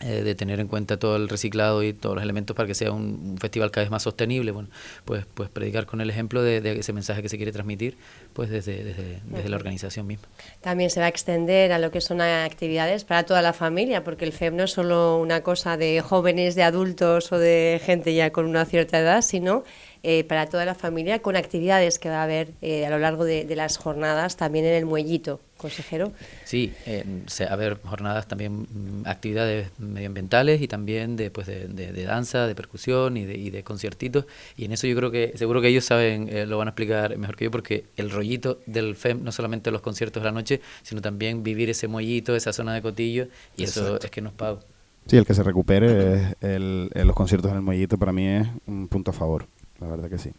eh, 0.00 0.22
de 0.22 0.34
tener 0.34 0.60
en 0.60 0.68
cuenta 0.68 0.96
todo 0.96 1.16
el 1.16 1.28
reciclado 1.28 1.82
y 1.82 1.92
todos 1.92 2.14
los 2.14 2.22
elementos 2.22 2.54
para 2.54 2.66
que 2.66 2.74
sea 2.74 2.92
un, 2.92 3.30
un 3.32 3.38
festival 3.38 3.70
cada 3.70 3.84
vez 3.84 3.90
más 3.90 4.02
sostenible, 4.02 4.52
bueno, 4.52 4.68
pues, 5.04 5.24
pues 5.34 5.48
predicar 5.48 5.86
con 5.86 6.00
el 6.00 6.08
ejemplo 6.08 6.42
de, 6.42 6.60
de 6.60 6.78
ese 6.78 6.92
mensaje 6.92 7.22
que 7.22 7.28
se 7.28 7.36
quiere 7.36 7.50
transmitir, 7.52 7.96
pues 8.32 8.48
desde, 8.48 8.84
desde, 8.84 9.20
desde 9.24 9.48
la 9.48 9.56
organización 9.56 10.06
misma. 10.06 10.28
También 10.60 10.90
se 10.90 11.00
va 11.00 11.06
a 11.06 11.08
extender 11.08 11.72
a 11.72 11.78
lo 11.78 11.90
que 11.90 12.00
son 12.00 12.20
actividades 12.20 13.04
para 13.04 13.24
toda 13.24 13.42
la 13.42 13.52
familia, 13.52 14.04
porque 14.04 14.24
el 14.24 14.32
FEM 14.32 14.56
no 14.56 14.64
es 14.64 14.70
solo 14.70 15.18
una 15.18 15.42
cosa 15.42 15.76
de 15.76 16.00
jóvenes, 16.00 16.54
de 16.54 16.62
adultos 16.62 17.32
o 17.32 17.38
de 17.38 17.80
gente 17.84 18.14
ya 18.14 18.30
con 18.30 18.46
una 18.46 18.64
cierta 18.64 19.00
edad, 19.00 19.22
sino 19.22 19.64
eh, 20.02 20.24
para 20.24 20.46
toda 20.46 20.64
la 20.64 20.74
familia 20.74 21.20
con 21.20 21.36
actividades 21.36 21.98
que 21.98 22.08
va 22.08 22.20
a 22.20 22.24
haber 22.24 22.50
eh, 22.62 22.86
a 22.86 22.90
lo 22.90 22.98
largo 22.98 23.24
de, 23.24 23.44
de 23.44 23.56
las 23.56 23.76
jornadas, 23.78 24.36
también 24.36 24.64
en 24.64 24.74
el 24.74 24.86
muellito, 24.86 25.40
consejero. 25.56 26.12
Sí, 26.44 26.72
eh, 26.86 27.04
se- 27.26 27.46
a 27.46 27.56
ver, 27.56 27.78
jornadas 27.84 28.26
también, 28.28 28.62
mm, 28.62 29.02
actividades 29.06 29.70
medioambientales 29.78 30.60
y 30.62 30.68
también 30.68 31.16
de, 31.16 31.30
pues 31.30 31.46
de, 31.46 31.66
de- 31.68 31.92
de 31.92 32.02
danza, 32.04 32.46
de 32.46 32.54
percusión 32.54 33.16
y 33.16 33.24
de, 33.24 33.36
y 33.36 33.50
de 33.50 33.62
conciertitos. 33.64 34.24
Y 34.56 34.64
en 34.66 34.72
eso 34.72 34.86
yo 34.86 34.94
creo 34.96 35.10
que, 35.10 35.32
seguro 35.36 35.60
que 35.60 35.68
ellos 35.68 35.84
saben, 35.84 36.28
eh, 36.28 36.46
lo 36.46 36.58
van 36.58 36.68
a 36.68 36.70
explicar 36.70 37.16
mejor 37.18 37.36
que 37.36 37.44
yo, 37.46 37.50
porque 37.50 37.84
el 37.96 38.10
rollito 38.10 38.60
del 38.66 38.94
FEM, 38.96 39.24
no 39.24 39.32
solamente 39.32 39.70
los 39.70 39.80
conciertos 39.82 40.22
de 40.22 40.28
la 40.28 40.32
noche, 40.32 40.60
sino 40.82 41.00
también 41.02 41.42
vivir 41.42 41.70
ese 41.70 41.88
muellito, 41.88 42.36
esa 42.36 42.52
zona 42.52 42.72
de 42.74 42.82
cotillo, 42.82 43.26
y 43.56 43.64
eso 43.64 43.80
Exacto. 43.80 44.04
es 44.06 44.10
que 44.12 44.20
nos 44.20 44.32
pago. 44.34 44.60
Sí, 45.06 45.16
el 45.16 45.24
que 45.24 45.32
se 45.32 45.42
recupere 45.42 46.14
es 46.14 46.36
el, 46.42 46.90
el- 46.94 47.06
los 47.06 47.16
conciertos 47.16 47.50
en 47.50 47.56
el 47.56 47.62
Mollito 47.62 47.96
para 47.96 48.12
mí 48.12 48.26
es 48.28 48.46
un 48.66 48.88
punto 48.88 49.10
a 49.10 49.14
favor, 49.14 49.46
la 49.80 49.88
verdad 49.88 50.08
que 50.08 50.18
sí. 50.18 50.32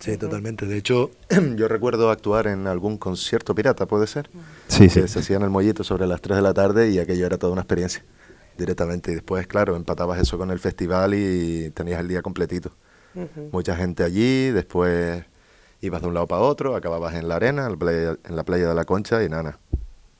Sí, 0.00 0.16
totalmente. 0.16 0.66
De 0.66 0.78
hecho, 0.78 1.10
yo 1.56 1.68
recuerdo 1.68 2.10
actuar 2.10 2.46
en 2.46 2.66
algún 2.66 2.96
concierto 2.96 3.54
pirata, 3.54 3.86
¿puede 3.86 4.06
ser? 4.06 4.30
Sí, 4.68 4.88
sí. 4.88 5.02
Que 5.02 5.08
se 5.08 5.18
hacía 5.18 5.36
en 5.36 5.42
el 5.42 5.50
Mollito 5.50 5.84
sobre 5.84 6.06
las 6.06 6.22
3 6.22 6.36
de 6.36 6.42
la 6.42 6.54
tarde 6.54 6.90
y 6.90 6.98
aquello 6.98 7.26
era 7.26 7.36
toda 7.36 7.52
una 7.52 7.62
experiencia 7.62 8.02
directamente. 8.56 9.12
Y 9.12 9.14
después, 9.16 9.46
claro, 9.46 9.76
empatabas 9.76 10.18
eso 10.18 10.38
con 10.38 10.50
el 10.50 10.58
festival 10.58 11.14
y 11.14 11.70
tenías 11.70 12.00
el 12.00 12.08
día 12.08 12.22
completito. 12.22 12.72
Mucha 13.50 13.74
gente 13.74 14.04
allí, 14.04 14.50
después 14.50 15.24
ibas 15.80 16.00
de 16.00 16.08
un 16.08 16.14
lado 16.14 16.26
para 16.26 16.42
otro, 16.42 16.76
acababas 16.76 17.14
en 17.14 17.28
la 17.28 17.36
arena, 17.36 17.66
en 17.66 17.72
la 17.72 17.76
playa, 17.76 18.16
en 18.24 18.36
la 18.36 18.44
playa 18.44 18.68
de 18.68 18.74
la 18.74 18.84
Concha 18.84 19.22
y 19.24 19.28
nada, 19.28 19.58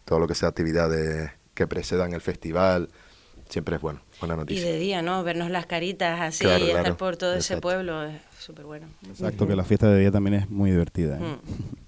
todo 0.05 0.19
lo 0.19 0.27
que 0.27 0.35
sea 0.35 0.49
actividades 0.49 1.31
que 1.55 1.67
precedan 1.67 2.15
el 2.15 2.21
festival, 2.21 2.89
siempre 3.51 3.77
es 3.77 3.83
bueno, 3.83 4.01
buena 4.21 4.35
Y 4.35 4.39
noticia. 4.39 4.65
de 4.65 4.79
día, 4.79 5.03
¿no? 5.03 5.23
Vernos 5.23 5.51
las 5.51 5.67
caritas 5.67 6.21
así 6.21 6.45
Claro, 6.45 6.65
y 6.65 6.69
estar 6.69 6.83
claro, 6.83 6.97
por 6.97 7.17
todo 7.19 7.33
ese 7.33 7.39
exacto. 7.55 7.61
pueblo 7.61 8.03
es 8.05 8.17
súper 8.39 8.65
bueno. 8.65 8.87
Exacto, 9.07 9.47
que 9.47 9.55
la 9.57 9.65
fiesta 9.65 9.91
de 9.91 10.01
día 10.01 10.11
también 10.11 10.35
es 10.35 10.49
muy 10.51 10.71
divertida. 10.71 11.19
¿eh? 11.19 11.21
Mm. 11.21 11.80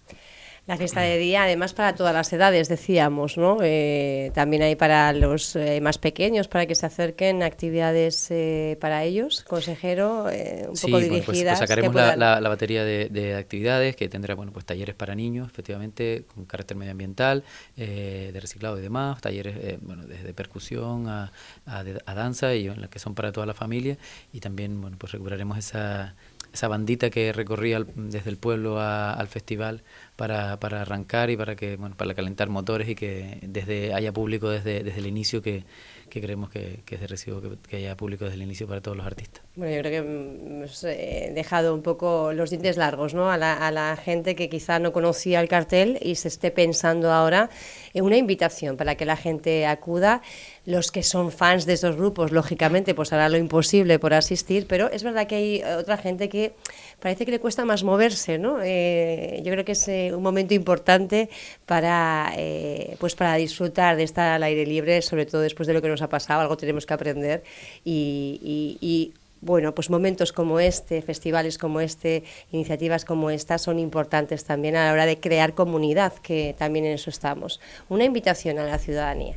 La 0.73 0.79
fiesta 0.79 1.03
de 1.03 1.19
día, 1.19 1.43
además 1.43 1.75
para 1.75 1.95
todas 1.95 2.15
las 2.15 2.33
edades, 2.33 2.67
decíamos, 2.67 3.37
¿no? 3.37 3.59
Eh, 3.63 4.31
también 4.33 4.63
hay 4.63 4.75
para 4.75 5.13
los 5.13 5.55
eh, 5.55 5.83
más 5.83 5.99
pequeños, 5.99 6.49
para 6.49 6.65
que 6.65 6.75
se 6.75 6.87
acerquen 6.87 7.43
actividades 7.43 8.31
eh, 8.31 8.79
para 8.81 9.05
ellos, 9.05 9.45
consejero, 9.47 10.31
eh, 10.31 10.65
un 10.71 10.75
Sí, 10.77 10.87
poco 10.87 10.93
pues- 10.99 11.09
pues, 11.09 11.27
dirigidas. 11.27 11.61
que 11.61 11.67
sacaremos 11.67 11.95
la, 11.95 12.03
puedan- 12.15 12.19
la- 12.21 12.41
la 12.41 12.49
batería 12.49 12.85
de, 12.85 13.11
de 13.11 13.35
actividades 13.37 13.97
que 13.97 14.09
tendrá 14.09 14.35
bueno 14.35 14.51
pues 14.51 14.65
talleres 14.65 14.95
para 14.95 15.15
niños, 15.15 15.47
efectivamente, 15.49 16.25
con 16.35 16.47
carácter 16.47 16.79
medioambiental, 16.79 17.45
eh, 17.77 18.31
de 18.33 18.41
reciclado 18.41 18.79
y 18.79 18.81
demás, 18.83 19.21
talleres 19.21 19.55
eh, 19.59 19.79
bueno 19.83 20.05
desde 20.07 20.33
percusión 20.33 21.07
a, 21.07 21.33
a, 21.67 21.81
a 22.07 22.15
danza 22.15 22.55
y 22.55 22.69
bueno, 22.69 22.89
que 22.89 22.99
son 22.99 23.15
para 23.15 23.31
toda 23.31 23.45
la 23.45 23.53
familia 23.55 23.99
y 24.33 24.41
también 24.41 24.81
bueno 24.81 24.97
pues 24.99 25.13
recuperaremos 25.13 25.59
esa 25.59 26.15
esa 26.53 26.69
bandita 26.69 27.11
que 27.11 27.33
recorría 27.33 27.85
desde 27.95 28.31
el 28.31 28.37
pueblo 28.37 28.79
a- 28.81 29.13
al 29.13 29.29
festival 29.29 29.83
para, 30.17 30.59
para 30.61 30.83
arrancar 30.83 31.31
y 31.31 31.37
para 31.37 31.57
que 31.57 31.77
bueno 31.77 31.97
para 31.97 32.15
calentar 32.15 32.49
motores 32.49 32.89
y 32.89 32.95
que 32.95 33.39
desde 33.43 33.95
haya 33.95 34.13
público 34.13 34.49
desde, 34.51 34.83
desde 34.85 34.99
el 35.01 35.07
inicio 35.07 35.43
que, 35.43 35.65
que 36.11 36.21
creemos 36.21 36.51
que, 36.51 36.83
que 36.85 36.97
es 36.97 37.01
de 37.01 37.07
recibo 37.07 37.41
que 37.69 37.77
haya 37.77 37.97
público 37.97 38.25
desde 38.25 38.37
el 38.37 38.43
inicio 38.43 38.67
para 38.69 38.81
todos 38.81 38.97
los 38.97 39.07
artistas. 39.07 39.43
Bueno, 39.55 39.75
yo 39.77 39.83
creo 39.83 40.03
que 40.03 40.09
mm, 40.09 40.47
hemos 40.63 40.83
eh, 40.85 41.31
dejado 41.35 41.75
un 41.75 41.83
poco 41.83 42.33
los 42.33 42.49
dientes 42.49 42.79
largos 42.79 43.13
¿no? 43.13 43.31
a, 43.31 43.37
la, 43.37 43.53
a 43.53 43.71
la 43.71 43.97
gente 43.97 44.35
que 44.35 44.49
quizá 44.49 44.79
no 44.79 44.93
conocía 44.95 45.41
el 45.41 45.49
cartel 45.49 45.99
y 46.01 46.15
se 46.15 46.29
esté 46.29 46.51
pensando 46.51 47.13
ahora 47.13 47.51
en 47.93 48.03
una 48.05 48.17
invitación 48.17 48.79
para 48.79 48.95
que 48.95 49.05
la 49.05 49.17
gente 49.17 49.67
acuda. 49.67 50.23
Los 50.65 50.91
que 50.91 51.03
son 51.03 51.33
fans 51.33 51.67
de 51.67 51.75
esos 51.75 51.97
grupos, 51.97 52.31
lógicamente, 52.33 52.95
pues 52.95 53.13
hará 53.13 53.29
lo 53.29 53.37
imposible 53.37 53.99
por 53.99 54.15
asistir, 54.15 54.67
pero 54.69 54.89
es 54.91 55.03
verdad 55.03 55.27
que 55.27 55.35
hay 55.35 55.57
eh, 55.57 55.75
otra 55.75 55.99
gente 55.99 56.29
que 56.31 56.55
parece 57.01 57.25
que 57.27 57.33
le 57.33 57.41
cuesta 57.41 57.65
más 57.65 57.83
moverse, 57.83 58.39
¿no? 58.39 58.59
Eh, 58.63 59.41
yo 59.45 59.53
creo 59.53 59.65
que 59.65 59.73
es 59.73 59.87
eh, 59.89 60.13
un 60.15 60.23
momento 60.23 60.55
importante 60.55 61.29
para, 61.67 62.33
eh, 62.37 62.97
pues 63.01 63.15
para 63.17 63.35
disfrutar 63.35 63.97
de 63.97 64.05
estar 64.05 64.29
al 64.33 64.43
aire 64.45 64.65
libre, 64.65 65.03
sobre 65.03 65.27
todo 65.27 65.41
después 65.43 65.67
de 65.67 65.75
lo 65.75 65.83
que 65.83 65.89
nos 65.89 66.01
ha 66.01 66.09
pasado, 66.09 66.41
algo 66.41 66.57
tenemos 66.57 66.87
que 66.87 66.95
aprender 66.95 67.43
y, 67.85 68.39
y- 68.43 68.79
y, 68.81 69.15
bueno, 69.43 69.75
pues 69.75 69.91
momentos 69.91 70.33
como 70.33 70.61
este, 70.61 71.03
festivales 71.03 71.59
como 71.59 71.81
este, 71.81 72.23
iniciativas 72.53 73.05
como 73.05 73.29
esta 73.29 73.59
son 73.59 73.81
importantes 73.81 74.45
también 74.45 74.77
a 74.77 74.87
la 74.87 74.93
hora 74.93 75.05
de 75.05 75.19
crear 75.19 75.53
comunidad, 75.55 76.15
que 76.15 76.55
también 76.57 76.87
en 76.87 76.93
eso 76.93 77.11
estamos. 77.11 77.61
Una 77.89 78.05
invitación 78.05 78.61
a 78.61 78.65
la 78.65 78.79
ciudadanía. 78.79 79.37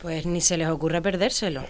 Pues 0.00 0.24
ni 0.24 0.40
se 0.40 0.56
les 0.56 0.68
ocurra 0.68 1.00
perdérselo. 1.00 1.64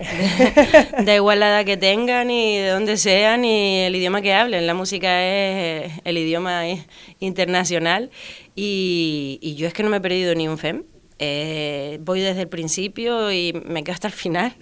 da 1.07 1.15
igual 1.15 1.41
la 1.41 1.49
edad 1.49 1.65
que 1.65 1.79
tengan, 1.79 2.27
ni 2.27 2.59
de 2.59 2.69
dónde 2.69 2.99
sean, 2.99 3.41
ni 3.41 3.79
el 3.79 3.97
idioma 3.97 4.21
que 4.21 4.35
hablen. 4.35 4.67
La 4.67 4.75
música 4.75 5.23
es 5.23 5.91
eh, 5.91 6.01
el 6.05 6.19
idioma 6.19 6.65
internacional. 7.19 8.11
Y, 8.55 9.39
y 9.41 9.55
yo 9.55 9.67
es 9.67 9.73
que 9.73 9.83
no 9.83 9.89
me 9.89 9.97
he 9.97 10.01
perdido 10.03 10.35
ni 10.35 10.47
un 10.47 10.59
FEM. 10.59 10.85
Eh, 11.19 11.99
voy 12.03 12.21
desde 12.21 12.43
el 12.43 12.49
principio 12.49 13.33
y 13.33 13.55
me 13.65 13.83
quedo 13.83 13.95
hasta 13.95 14.09
el 14.09 14.13
final. 14.13 14.55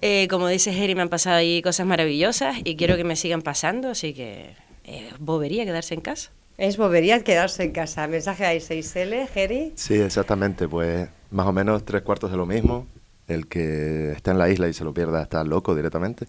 Eh, 0.00 0.28
como 0.28 0.48
dice 0.48 0.72
Jerry, 0.72 0.94
me 0.94 1.02
han 1.02 1.08
pasado 1.08 1.36
ahí 1.36 1.60
cosas 1.62 1.86
maravillosas 1.86 2.56
y 2.64 2.76
quiero 2.76 2.96
que 2.96 3.04
me 3.04 3.16
sigan 3.16 3.42
pasando, 3.42 3.90
así 3.90 4.14
que 4.14 4.54
eh, 4.84 5.10
bobería 5.18 5.64
quedarse 5.64 5.94
en 5.94 6.00
casa. 6.00 6.30
Es 6.56 6.76
bobería 6.76 7.22
quedarse 7.22 7.64
en 7.64 7.72
casa. 7.72 8.06
Mensaje 8.08 8.44
a 8.44 8.52
6L, 8.52 9.28
Jerry. 9.28 9.72
Sí, 9.76 9.94
exactamente, 9.94 10.68
pues 10.68 11.08
más 11.30 11.46
o 11.46 11.52
menos 11.52 11.84
tres 11.84 12.02
cuartos 12.02 12.30
de 12.30 12.36
lo 12.36 12.46
mismo. 12.46 12.86
El 13.26 13.46
que 13.46 14.12
está 14.12 14.30
en 14.30 14.38
la 14.38 14.48
isla 14.48 14.68
y 14.68 14.72
se 14.72 14.84
lo 14.84 14.94
pierda 14.94 15.22
está 15.22 15.44
loco 15.44 15.74
directamente. 15.74 16.26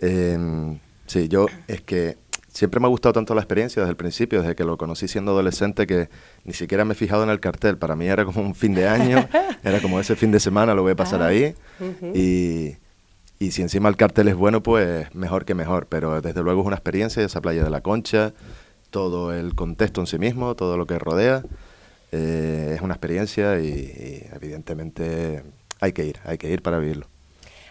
Em, 0.00 0.78
sí, 1.06 1.28
yo 1.28 1.46
es 1.66 1.82
que 1.82 2.16
siempre 2.48 2.80
me 2.80 2.86
ha 2.86 2.88
gustado 2.88 3.12
tanto 3.12 3.34
la 3.34 3.42
experiencia 3.42 3.82
desde 3.82 3.90
el 3.90 3.96
principio, 3.96 4.40
desde 4.40 4.56
que 4.56 4.64
lo 4.64 4.78
conocí 4.78 5.06
siendo 5.06 5.32
adolescente, 5.32 5.86
que 5.86 6.08
ni 6.44 6.54
siquiera 6.54 6.84
me 6.84 6.94
he 6.94 6.96
fijado 6.96 7.22
en 7.22 7.30
el 7.30 7.38
cartel. 7.38 7.76
Para 7.76 7.94
mí 7.94 8.06
era 8.06 8.24
como 8.24 8.40
un 8.40 8.54
fin 8.54 8.74
de 8.74 8.88
año, 8.88 9.28
era 9.62 9.80
como 9.80 10.00
ese 10.00 10.16
fin 10.16 10.32
de 10.32 10.40
semana 10.40 10.74
lo 10.74 10.82
voy 10.82 10.92
a 10.92 10.96
pasar 10.96 11.22
ahí. 11.22 11.54
y, 12.14 12.76
y 13.38 13.52
si 13.52 13.62
encima 13.62 13.88
el 13.88 13.96
cartel 13.96 14.28
es 14.28 14.34
bueno, 14.34 14.62
pues 14.62 15.14
mejor 15.14 15.44
que 15.44 15.54
mejor. 15.54 15.86
Pero 15.86 16.20
desde 16.20 16.42
luego 16.42 16.62
es 16.62 16.66
una 16.66 16.76
experiencia, 16.76 17.22
esa 17.24 17.40
playa 17.40 17.64
de 17.64 17.70
la 17.70 17.80
Concha, 17.82 18.32
todo 18.90 19.32
el 19.32 19.54
contexto 19.54 20.00
en 20.00 20.06
sí 20.06 20.18
mismo, 20.18 20.54
todo 20.56 20.76
lo 20.76 20.86
que 20.86 20.98
rodea. 20.98 21.42
Eh, 22.12 22.72
es 22.74 22.80
una 22.80 22.94
experiencia 22.94 23.60
y, 23.60 23.68
y 23.68 24.26
evidentemente 24.34 25.42
hay 25.80 25.92
que 25.92 26.04
ir, 26.06 26.18
hay 26.24 26.38
que 26.38 26.50
ir 26.50 26.62
para 26.62 26.78
vivirlo. 26.78 27.06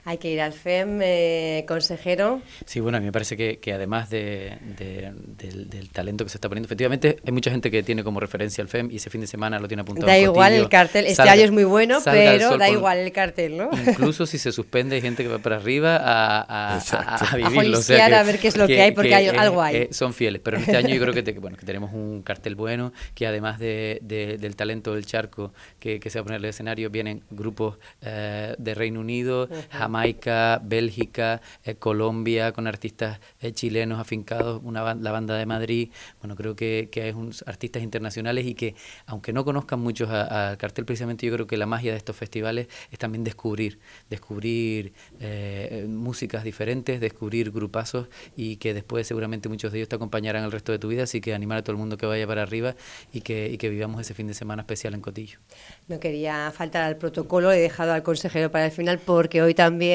Hay 0.10 0.20
que 0.20 0.32
ir 0.32 0.40
al 0.40 0.54
FEM, 0.54 1.02
eh, 1.04 1.66
consejero. 1.68 2.42
Sí, 2.66 2.80
bueno, 2.80 2.98
a 2.98 3.02
mí 3.02 3.08
me 3.08 3.12
parece 3.12 3.36
que, 3.36 3.60
que 3.60 3.74
además 3.74 4.10
de, 4.10 4.58
de- 4.78 5.12
del, 5.38 5.70
del 5.70 5.90
talento 5.90 6.24
que 6.24 6.30
se 6.30 6.38
está 6.38 6.48
poniendo, 6.48 6.66
efectivamente 6.68 7.18
hay 7.26 7.34
mucha 7.34 7.52
gente 7.52 7.70
que 7.70 7.84
tiene 7.84 8.06
como 8.06 8.22
referencia 8.22 8.62
al 8.62 8.70
FEM 8.70 8.90
y 8.90 8.96
ese 8.96 9.10
fin 9.10 9.20
de 9.20 9.28
semana 9.28 9.60
lo 9.60 9.68
tiene 9.68 9.82
apuntado. 9.82 10.08
Da 10.08 10.16
en 10.16 10.24
igual 10.24 10.52
Cotillo. 10.52 10.64
el 10.64 10.70
cartel. 10.70 11.06
Este 11.08 11.16
Salga- 11.22 11.34
año 11.34 11.42
es 11.44 11.52
muy 11.52 11.66
bueno, 11.66 12.00
pero 12.06 12.58
da 12.58 12.70
igual 12.70 13.00
el 13.00 13.12
cartel, 13.12 13.58
¿no? 13.58 13.70
Incluso 13.86 14.26
si 14.26 14.38
se 14.38 14.54
suspende, 14.54 14.96
hay 14.96 15.02
gente 15.02 15.24
que 15.24 15.30
va 15.30 15.40
para 15.40 15.58
arriba 15.58 15.98
a, 15.98 16.42
a, 16.42 16.78
a, 16.78 17.16
a 17.34 17.36
vivirlo. 17.36 17.56
jolisquear 17.64 18.14
a 18.14 18.24
ver 18.24 18.40
qué 18.40 18.48
es 18.48 18.56
lo 18.56 18.66
que 18.66 18.82
hay, 18.82 18.92
porque 18.94 19.14
hay- 19.14 19.28
eh, 19.28 19.32
algo 19.38 19.62
hay. 19.62 19.76
eh, 19.76 19.88
son 19.92 20.14
fieles, 20.14 20.42
pero 20.42 20.56
en 20.56 20.64
este 20.64 20.78
año 20.78 20.96
yo 20.96 21.02
creo 21.02 21.14
que, 21.14 21.24
te- 21.24 21.34
que, 21.34 21.40
bueno, 21.42 21.58
que 21.58 21.66
tenemos 21.66 21.92
un 21.94 22.22
cartel 22.22 22.56
bueno, 22.56 22.94
que 23.14 23.28
además 23.28 23.60
de, 23.60 24.00
de- 24.04 24.38
del 24.38 24.56
talento 24.56 24.96
del 24.96 25.06
charco 25.06 25.54
que, 25.82 26.00
que 26.00 26.10
se 26.10 26.18
va 26.20 26.22
a 26.22 26.24
poner 26.24 26.40
en 26.40 26.46
el 26.46 26.50
escenario, 26.52 26.90
vienen 26.90 27.24
grupos 27.30 27.78
eh, 28.02 28.56
de 28.58 28.74
Reino 28.74 29.02
Unido, 29.02 29.50
Jamaica, 29.98 30.62
Bélgica, 30.64 31.42
eh, 31.64 31.76
Colombia, 31.76 32.52
con 32.52 32.68
artistas 32.68 33.20
eh, 33.42 33.52
chilenos 33.52 34.00
afincados, 34.00 34.62
una 34.64 34.84
ban- 34.84 35.02
la 35.02 35.12
banda 35.12 35.36
de 35.36 35.46
Madrid. 35.46 35.90
Bueno, 36.22 36.36
creo 36.36 36.56
que, 36.56 36.90
que 36.92 37.10
es 37.10 37.16
unos 37.16 37.44
artistas 37.48 37.82
internacionales 37.82 38.46
y 38.46 38.54
que, 38.54 38.76
aunque 39.08 39.34
no 39.34 39.44
conozcan 39.44 39.80
muchos 39.80 40.10
al 40.10 40.58
cartel, 40.58 40.86
precisamente 40.86 41.26
yo 41.26 41.34
creo 41.34 41.48
que 41.48 41.58
la 41.58 41.66
magia 41.66 41.92
de 41.92 41.98
estos 41.98 42.16
festivales 42.16 42.68
es 42.92 43.00
también 43.00 43.24
descubrir, 43.24 43.80
descubrir 44.10 44.94
eh, 45.20 45.86
músicas 45.90 46.44
diferentes, 46.44 47.00
descubrir 47.00 47.52
grupazos 47.52 48.08
y 48.36 48.58
que 48.58 48.74
después 48.74 49.08
seguramente 49.08 49.50
muchos 49.50 49.72
de 49.72 49.80
ellos 49.80 49.90
te 49.90 49.96
acompañarán 49.96 50.44
el 50.44 50.52
resto 50.52 50.72
de 50.72 50.80
tu 50.80 50.88
vida, 50.90 51.04
así 51.04 51.22
que 51.22 51.34
animar 51.34 51.58
a 51.58 51.64
todo 51.64 51.72
el 51.72 51.78
mundo 51.80 51.98
que 51.98 52.06
vaya 52.06 52.28
para 52.28 52.44
arriba 52.44 52.76
y 53.14 53.22
que, 53.22 53.50
y 53.50 53.58
que 53.58 53.70
vivamos 53.70 54.00
ese 54.02 54.14
fin 54.14 54.28
de 54.28 54.34
semana 54.34 54.62
especial 54.62 54.94
en 54.94 55.02
Cotillo. 55.02 55.40
No 55.88 56.00
quería 56.00 56.52
faltar 56.52 56.84
al 56.84 56.98
protocolo, 56.98 57.52
he 57.52 57.60
dejado 57.60 57.94
al 57.94 58.04
consejero 58.04 58.52
para 58.52 58.66
el 58.66 58.72
final 58.72 59.00
porque 59.00 59.42
hoy 59.42 59.54
también 59.54 59.87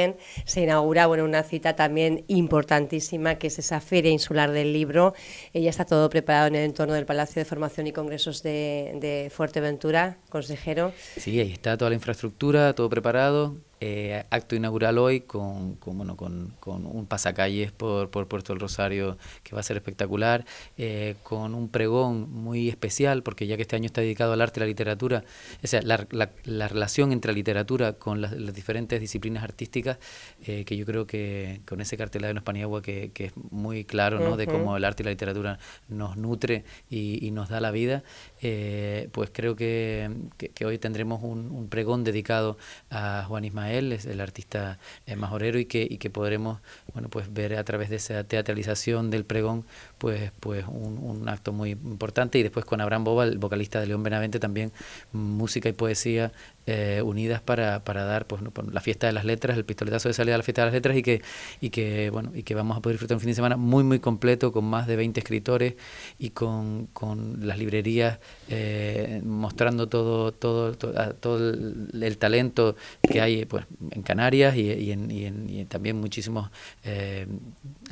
se 0.45 0.63
inaugura 0.63 1.07
bueno, 1.07 1.25
una 1.25 1.43
cita 1.43 1.75
también 1.77 2.25
importantísima 2.29 3.37
que 3.37 3.49
es 3.49 3.59
esa 3.59 3.81
Feria 3.81 4.11
Insular 4.11 4.51
del 4.51 4.73
Libro. 4.73 5.15
Ella 5.53 5.71
está 5.71 5.85
todo 5.85 6.09
preparado 6.11 6.47
en 6.49 6.57
el 6.57 6.65
entorno 6.65 6.95
del 6.95 7.07
Palacio 7.07 7.41
de 7.41 7.45
Formación 7.45 7.87
y 7.87 7.93
Congresos 7.93 8.43
de, 8.43 8.97
de 9.01 9.31
Fuerteventura, 9.31 10.19
consejero. 10.29 10.93
Sí, 11.17 11.41
ahí 11.41 11.53
está 11.53 11.77
toda 11.77 11.91
la 11.91 11.97
infraestructura, 11.97 12.73
todo 12.75 12.89
preparado. 12.89 13.57
Eh, 13.85 14.25
acto 14.31 14.55
inaugural 14.55 14.97
hoy 14.99 15.23
con, 15.23 15.75
con, 15.75 15.97
bueno, 15.99 16.17
con, 16.17 16.55
con 16.61 16.87
un 16.87 17.07
pasacalles 17.07 17.73
por, 17.73 18.11
por 18.11 18.29
Puerto 18.29 18.53
del 18.53 18.61
Rosario 18.61 19.19
que 19.43 19.55
va 19.57 19.61
a 19.61 19.65
ser 19.65 19.77
espectacular, 19.77 20.45
eh, 20.79 21.17
con 21.25 21.53
un 21.55 21.69
pregón 21.69 22.31
muy 22.33 22.69
especial, 22.69 23.25
porque 23.25 23.49
ya 23.49 23.57
que 23.57 23.63
este 23.63 23.75
año 23.75 23.87
está 23.87 24.01
dedicado 24.01 24.35
al 24.35 24.41
arte 24.41 24.61
y 24.61 24.63
la 24.63 24.67
literatura, 24.67 25.25
o 25.63 25.67
sea, 25.67 25.83
la, 25.83 26.07
la- 26.13 26.31
la 26.45 26.69
relación 26.69 27.11
entre 27.11 27.33
la 27.33 27.37
literatura 27.37 27.95
con 27.95 28.21
las, 28.21 28.33
las 28.33 28.55
diferentes 28.55 29.01
disciplinas 29.01 29.43
artísticas, 29.43 29.99
eh, 30.47 30.65
que 30.65 30.77
yo 30.77 30.87
creo 30.87 31.07
que 31.07 31.61
con 31.67 31.81
ese 31.81 31.97
cartelado 31.97 32.31
en 32.37 32.43
Paniagua 32.45 32.83
que, 32.83 33.11
que 33.13 33.25
es 33.27 33.33
muy 33.51 33.85
claro, 33.85 34.19
¿no? 34.21 34.37
De 34.37 34.47
cómo 34.59 34.77
el 34.77 34.85
arte 34.85 35.03
y 35.03 35.07
la 35.07 35.11
literatura 35.11 35.59
nos 35.89 36.17
nutre 36.17 36.65
y, 36.89 37.19
y 37.27 37.31
nos 37.33 37.49
da 37.49 37.61
la 37.61 37.73
vida, 37.73 38.05
eh, 38.43 39.09
pues 39.13 39.31
creo 39.33 39.57
que, 39.57 40.11
que- 40.39 40.65
hoy 40.67 40.79
tendremos 40.79 41.23
un, 41.23 41.51
un 41.51 41.69
pregón 41.69 42.05
dedicado 42.05 42.57
a 42.91 43.25
Juan 43.27 43.45
Ismael, 43.45 43.93
es 43.93 44.05
el 44.07 44.21
artista 44.21 44.79
eh, 45.07 45.17
majorero, 45.17 45.59
y 45.59 45.65
que, 45.67 45.87
y 45.89 45.99
que 45.99 46.11
podremos 46.11 46.61
bueno, 46.93 47.09
pues 47.09 47.33
ver 47.33 47.57
a 47.57 47.65
través 47.65 47.89
de 47.91 47.97
esa 47.97 48.25
teatralización 48.25 49.11
del 49.11 49.25
pregón 49.25 49.65
pues, 49.99 50.31
pues 50.41 50.65
un, 50.69 50.99
un 50.99 51.29
acto 51.29 51.53
muy 51.53 51.71
importante. 51.71 52.39
Y 52.39 52.43
después 52.43 52.65
con 52.65 52.81
Abraham 52.81 53.05
Boba, 53.05 53.25
el 53.25 53.39
vocalista 53.39 53.81
de 53.81 53.87
León 53.87 54.03
Benavente, 54.03 54.39
también 54.41 54.73
música 55.13 55.69
y 55.69 55.73
poesía 55.73 56.33
eh, 56.67 57.03
unidas 57.05 57.41
para, 57.41 57.85
para 57.85 58.05
dar 58.05 58.27
pues, 58.27 58.43
la 58.73 58.81
fiesta 58.81 59.07
de 59.07 59.13
las 59.13 59.25
letras, 59.25 59.57
el 59.57 59.65
pistoletazo 59.65 60.09
de 60.09 60.15
salida 60.15 60.35
a 60.35 60.39
la 60.39 60.45
fiesta 60.45 60.63
de 60.63 60.67
las 60.67 60.75
letras 60.75 60.97
y 60.97 61.03
que, 61.03 61.23
y 61.61 61.71
que 61.71 62.11
bueno 62.11 62.33
y 62.35 62.43
que 62.43 62.55
vamos 62.55 62.77
a 62.77 62.81
poder 62.81 62.95
disfrutar 62.95 63.17
un 63.17 63.21
fin 63.21 63.29
de 63.31 63.35
semana 63.35 63.57
muy 63.57 63.85
muy 63.85 63.99
completo 63.99 64.53
con 64.53 64.65
más 64.65 64.87
de 64.87 64.97
20 64.97 65.21
escritores 65.21 65.75
y 66.19 66.31
con, 66.31 66.87
con 66.93 67.47
las 67.47 67.59
librerías 67.59 68.19
eh, 68.49 69.21
mostrando 69.25 69.89
todo 69.89 70.33
todo 70.33 70.75
todo, 70.75 70.93
todo 71.15 71.51
el, 71.51 72.19
talento 72.19 72.77
que 73.03 73.21
hay 73.21 73.45
pues 73.47 73.65
en 73.91 74.03
Canarias 74.03 74.55
y, 74.57 74.71
y 74.73 74.93
en, 74.93 75.11
y 75.11 75.25
en- 75.27 75.67
también 75.69 75.97
muchísimos 76.01 76.51
eh, 76.85 77.27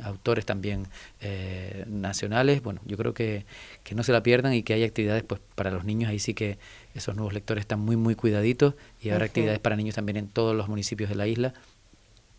autores 0.03 0.45
también 0.45 0.87
eh, 1.21 1.85
nacionales. 1.87 2.61
Bueno 2.61 2.81
yo 2.85 2.97
creo 2.97 3.13
que, 3.13 3.45
que 3.83 3.95
no 3.95 4.03
se 4.03 4.11
la 4.11 4.23
pierdan 4.23 4.53
y 4.53 4.63
que 4.63 4.73
hay 4.73 4.83
actividades 4.83 5.23
pues 5.23 5.41
para 5.55 5.71
los 5.71 5.85
niños. 5.85 6.09
Ahí 6.09 6.19
sí 6.19 6.33
que 6.33 6.57
esos 6.93 7.15
nuevos 7.15 7.33
lectores 7.33 7.61
están 7.61 7.79
muy, 7.79 7.95
muy 7.95 8.15
cuidaditos 8.15 8.75
y 9.01 9.09
habrá 9.09 9.25
actividades 9.25 9.59
para 9.59 9.75
niños 9.75 9.95
también 9.95 10.17
en 10.17 10.27
todos 10.27 10.55
los 10.55 10.67
municipios 10.67 11.09
de 11.09 11.15
la 11.15 11.27
isla. 11.27 11.53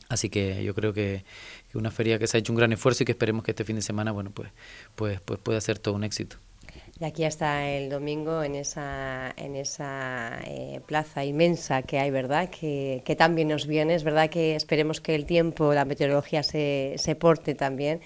Así 0.08 0.28
que 0.28 0.62
yo 0.62 0.74
creo 0.74 0.92
que 0.92 1.24
es 1.68 1.74
una 1.74 1.90
feria 1.90 2.18
que 2.18 2.26
se 2.26 2.36
ha 2.36 2.40
hecho 2.40 2.52
un 2.52 2.58
gran 2.58 2.72
esfuerzo 2.72 3.02
y 3.02 3.06
que 3.06 3.12
esperemos 3.12 3.44
que 3.44 3.52
este 3.52 3.64
fin 3.64 3.76
de 3.76 3.82
semana, 3.82 4.12
bueno, 4.12 4.30
pues, 4.30 4.50
pues, 4.94 5.20
pues 5.20 5.40
pueda 5.40 5.60
ser 5.60 5.78
todo 5.78 5.94
un 5.94 6.04
éxito. 6.04 6.36
Y 7.00 7.04
aquí 7.04 7.24
hasta 7.24 7.68
el 7.68 7.88
domingo 7.88 8.42
en 8.42 8.54
esa, 8.54 9.32
en 9.36 9.56
esa 9.56 10.38
eh, 10.44 10.80
plaza 10.86 11.24
inmensa 11.24 11.82
que 11.82 11.98
hay, 11.98 12.10
¿verdad? 12.10 12.50
Que, 12.50 13.02
que 13.04 13.16
también 13.16 13.48
nos 13.48 13.66
viene. 13.66 13.94
Es 13.94 14.04
verdad 14.04 14.28
que 14.28 14.54
esperemos 14.54 15.00
que 15.00 15.14
el 15.14 15.24
tiempo, 15.24 15.72
la 15.72 15.84
meteorología 15.84 16.42
se, 16.42 16.94
se 16.98 17.16
porte 17.16 17.54
también 17.54 18.00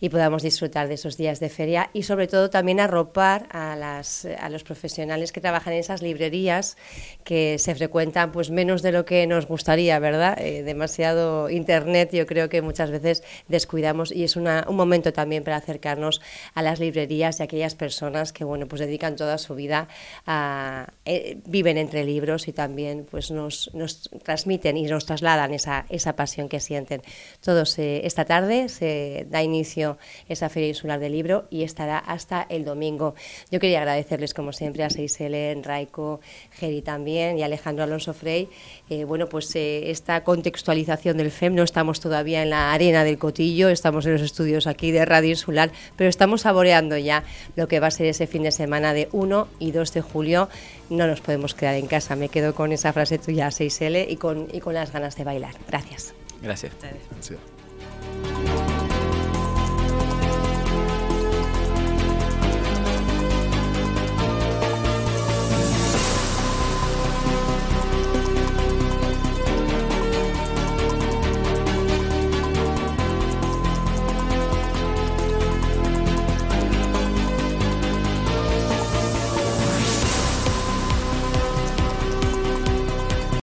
y 0.00 0.08
podamos 0.08 0.42
disfrutar 0.42 0.88
de 0.88 0.94
esos 0.94 1.16
días 1.16 1.40
de 1.40 1.48
feria 1.48 1.90
y 1.92 2.04
sobre 2.04 2.26
todo 2.26 2.50
también 2.50 2.80
arropar 2.80 3.46
a, 3.50 3.76
las, 3.76 4.24
a 4.24 4.48
los 4.48 4.64
profesionales 4.64 5.32
que 5.32 5.40
trabajan 5.40 5.74
en 5.74 5.80
esas 5.80 6.02
librerías 6.02 6.76
que 7.24 7.58
se 7.58 7.74
frecuentan 7.74 8.32
pues 8.32 8.50
menos 8.50 8.82
de 8.82 8.92
lo 8.92 9.04
que 9.04 9.26
nos 9.26 9.46
gustaría, 9.46 9.98
¿verdad? 9.98 10.38
Eh, 10.40 10.62
demasiado 10.62 11.50
internet 11.50 12.10
yo 12.12 12.26
creo 12.26 12.48
que 12.48 12.62
muchas 12.62 12.90
veces 12.90 13.22
descuidamos 13.48 14.10
y 14.12 14.24
es 14.24 14.36
una, 14.36 14.64
un 14.68 14.76
momento 14.76 15.12
también 15.12 15.44
para 15.44 15.56
acercarnos 15.56 16.20
a 16.54 16.62
las 16.62 16.80
librerías 16.80 17.40
a 17.40 17.44
aquellas 17.44 17.74
personas 17.74 18.32
que 18.32 18.44
bueno 18.44 18.66
pues 18.66 18.80
dedican 18.80 19.16
toda 19.16 19.38
su 19.38 19.54
vida 19.54 19.88
a 20.26 20.88
eh, 21.04 21.38
viven 21.46 21.76
entre 21.76 22.04
libros 22.04 22.48
y 22.48 22.52
también 22.52 23.06
pues 23.10 23.30
nos, 23.30 23.70
nos 23.74 24.08
transmiten 24.22 24.76
y 24.76 24.84
nos 24.84 25.06
trasladan 25.06 25.52
esa, 25.52 25.86
esa 25.88 26.16
pasión 26.16 26.48
que 26.48 26.60
sienten. 26.60 27.02
Todos 27.40 27.78
eh, 27.78 28.02
esta 28.04 28.24
tarde 28.24 28.68
se 28.68 29.26
da 29.28 29.42
inicio 29.42 29.89
esa 30.28 30.48
Feria 30.48 30.68
Insular 30.68 31.00
del 31.00 31.12
Libro 31.12 31.46
y 31.50 31.62
estará 31.62 31.98
hasta 31.98 32.46
el 32.48 32.64
domingo. 32.64 33.14
Yo 33.50 33.60
quería 33.60 33.78
agradecerles, 33.78 34.34
como 34.34 34.52
siempre, 34.52 34.84
a 34.84 34.90
Seiselen, 34.90 35.64
Raico, 35.64 36.20
Geri 36.52 36.82
también 36.82 37.38
y 37.38 37.42
Alejandro 37.42 37.84
Alonso 37.84 38.14
Frey. 38.14 38.48
Eh, 38.88 39.04
bueno, 39.04 39.28
pues 39.28 39.54
eh, 39.56 39.90
esta 39.90 40.24
contextualización 40.24 41.16
del 41.16 41.30
FEM, 41.30 41.54
no 41.54 41.62
estamos 41.62 42.00
todavía 42.00 42.42
en 42.42 42.50
la 42.50 42.72
arena 42.72 43.04
del 43.04 43.18
Cotillo, 43.18 43.68
estamos 43.68 44.06
en 44.06 44.12
los 44.12 44.22
estudios 44.22 44.66
aquí 44.66 44.90
de 44.90 45.04
Radio 45.04 45.30
Insular, 45.30 45.70
pero 45.96 46.08
estamos 46.10 46.42
saboreando 46.42 46.96
ya 46.96 47.24
lo 47.56 47.68
que 47.68 47.80
va 47.80 47.88
a 47.88 47.90
ser 47.90 48.06
ese 48.06 48.26
fin 48.26 48.42
de 48.42 48.52
semana 48.52 48.92
de 48.92 49.08
1 49.12 49.48
y 49.58 49.72
2 49.72 49.92
de 49.92 50.00
julio. 50.00 50.48
No 50.88 51.06
nos 51.06 51.20
podemos 51.20 51.54
quedar 51.54 51.74
en 51.74 51.86
casa, 51.86 52.16
me 52.16 52.28
quedo 52.28 52.54
con 52.54 52.72
esa 52.72 52.92
frase 52.92 53.18
tuya, 53.18 53.48
6L, 53.48 54.06
y 54.08 54.16
con, 54.16 54.48
y 54.52 54.60
con 54.60 54.74
las 54.74 54.92
ganas 54.92 55.16
de 55.16 55.24
bailar. 55.24 55.54
Gracias. 55.68 56.14
Gracias. 56.42 56.72
Gracias. 56.80 57.59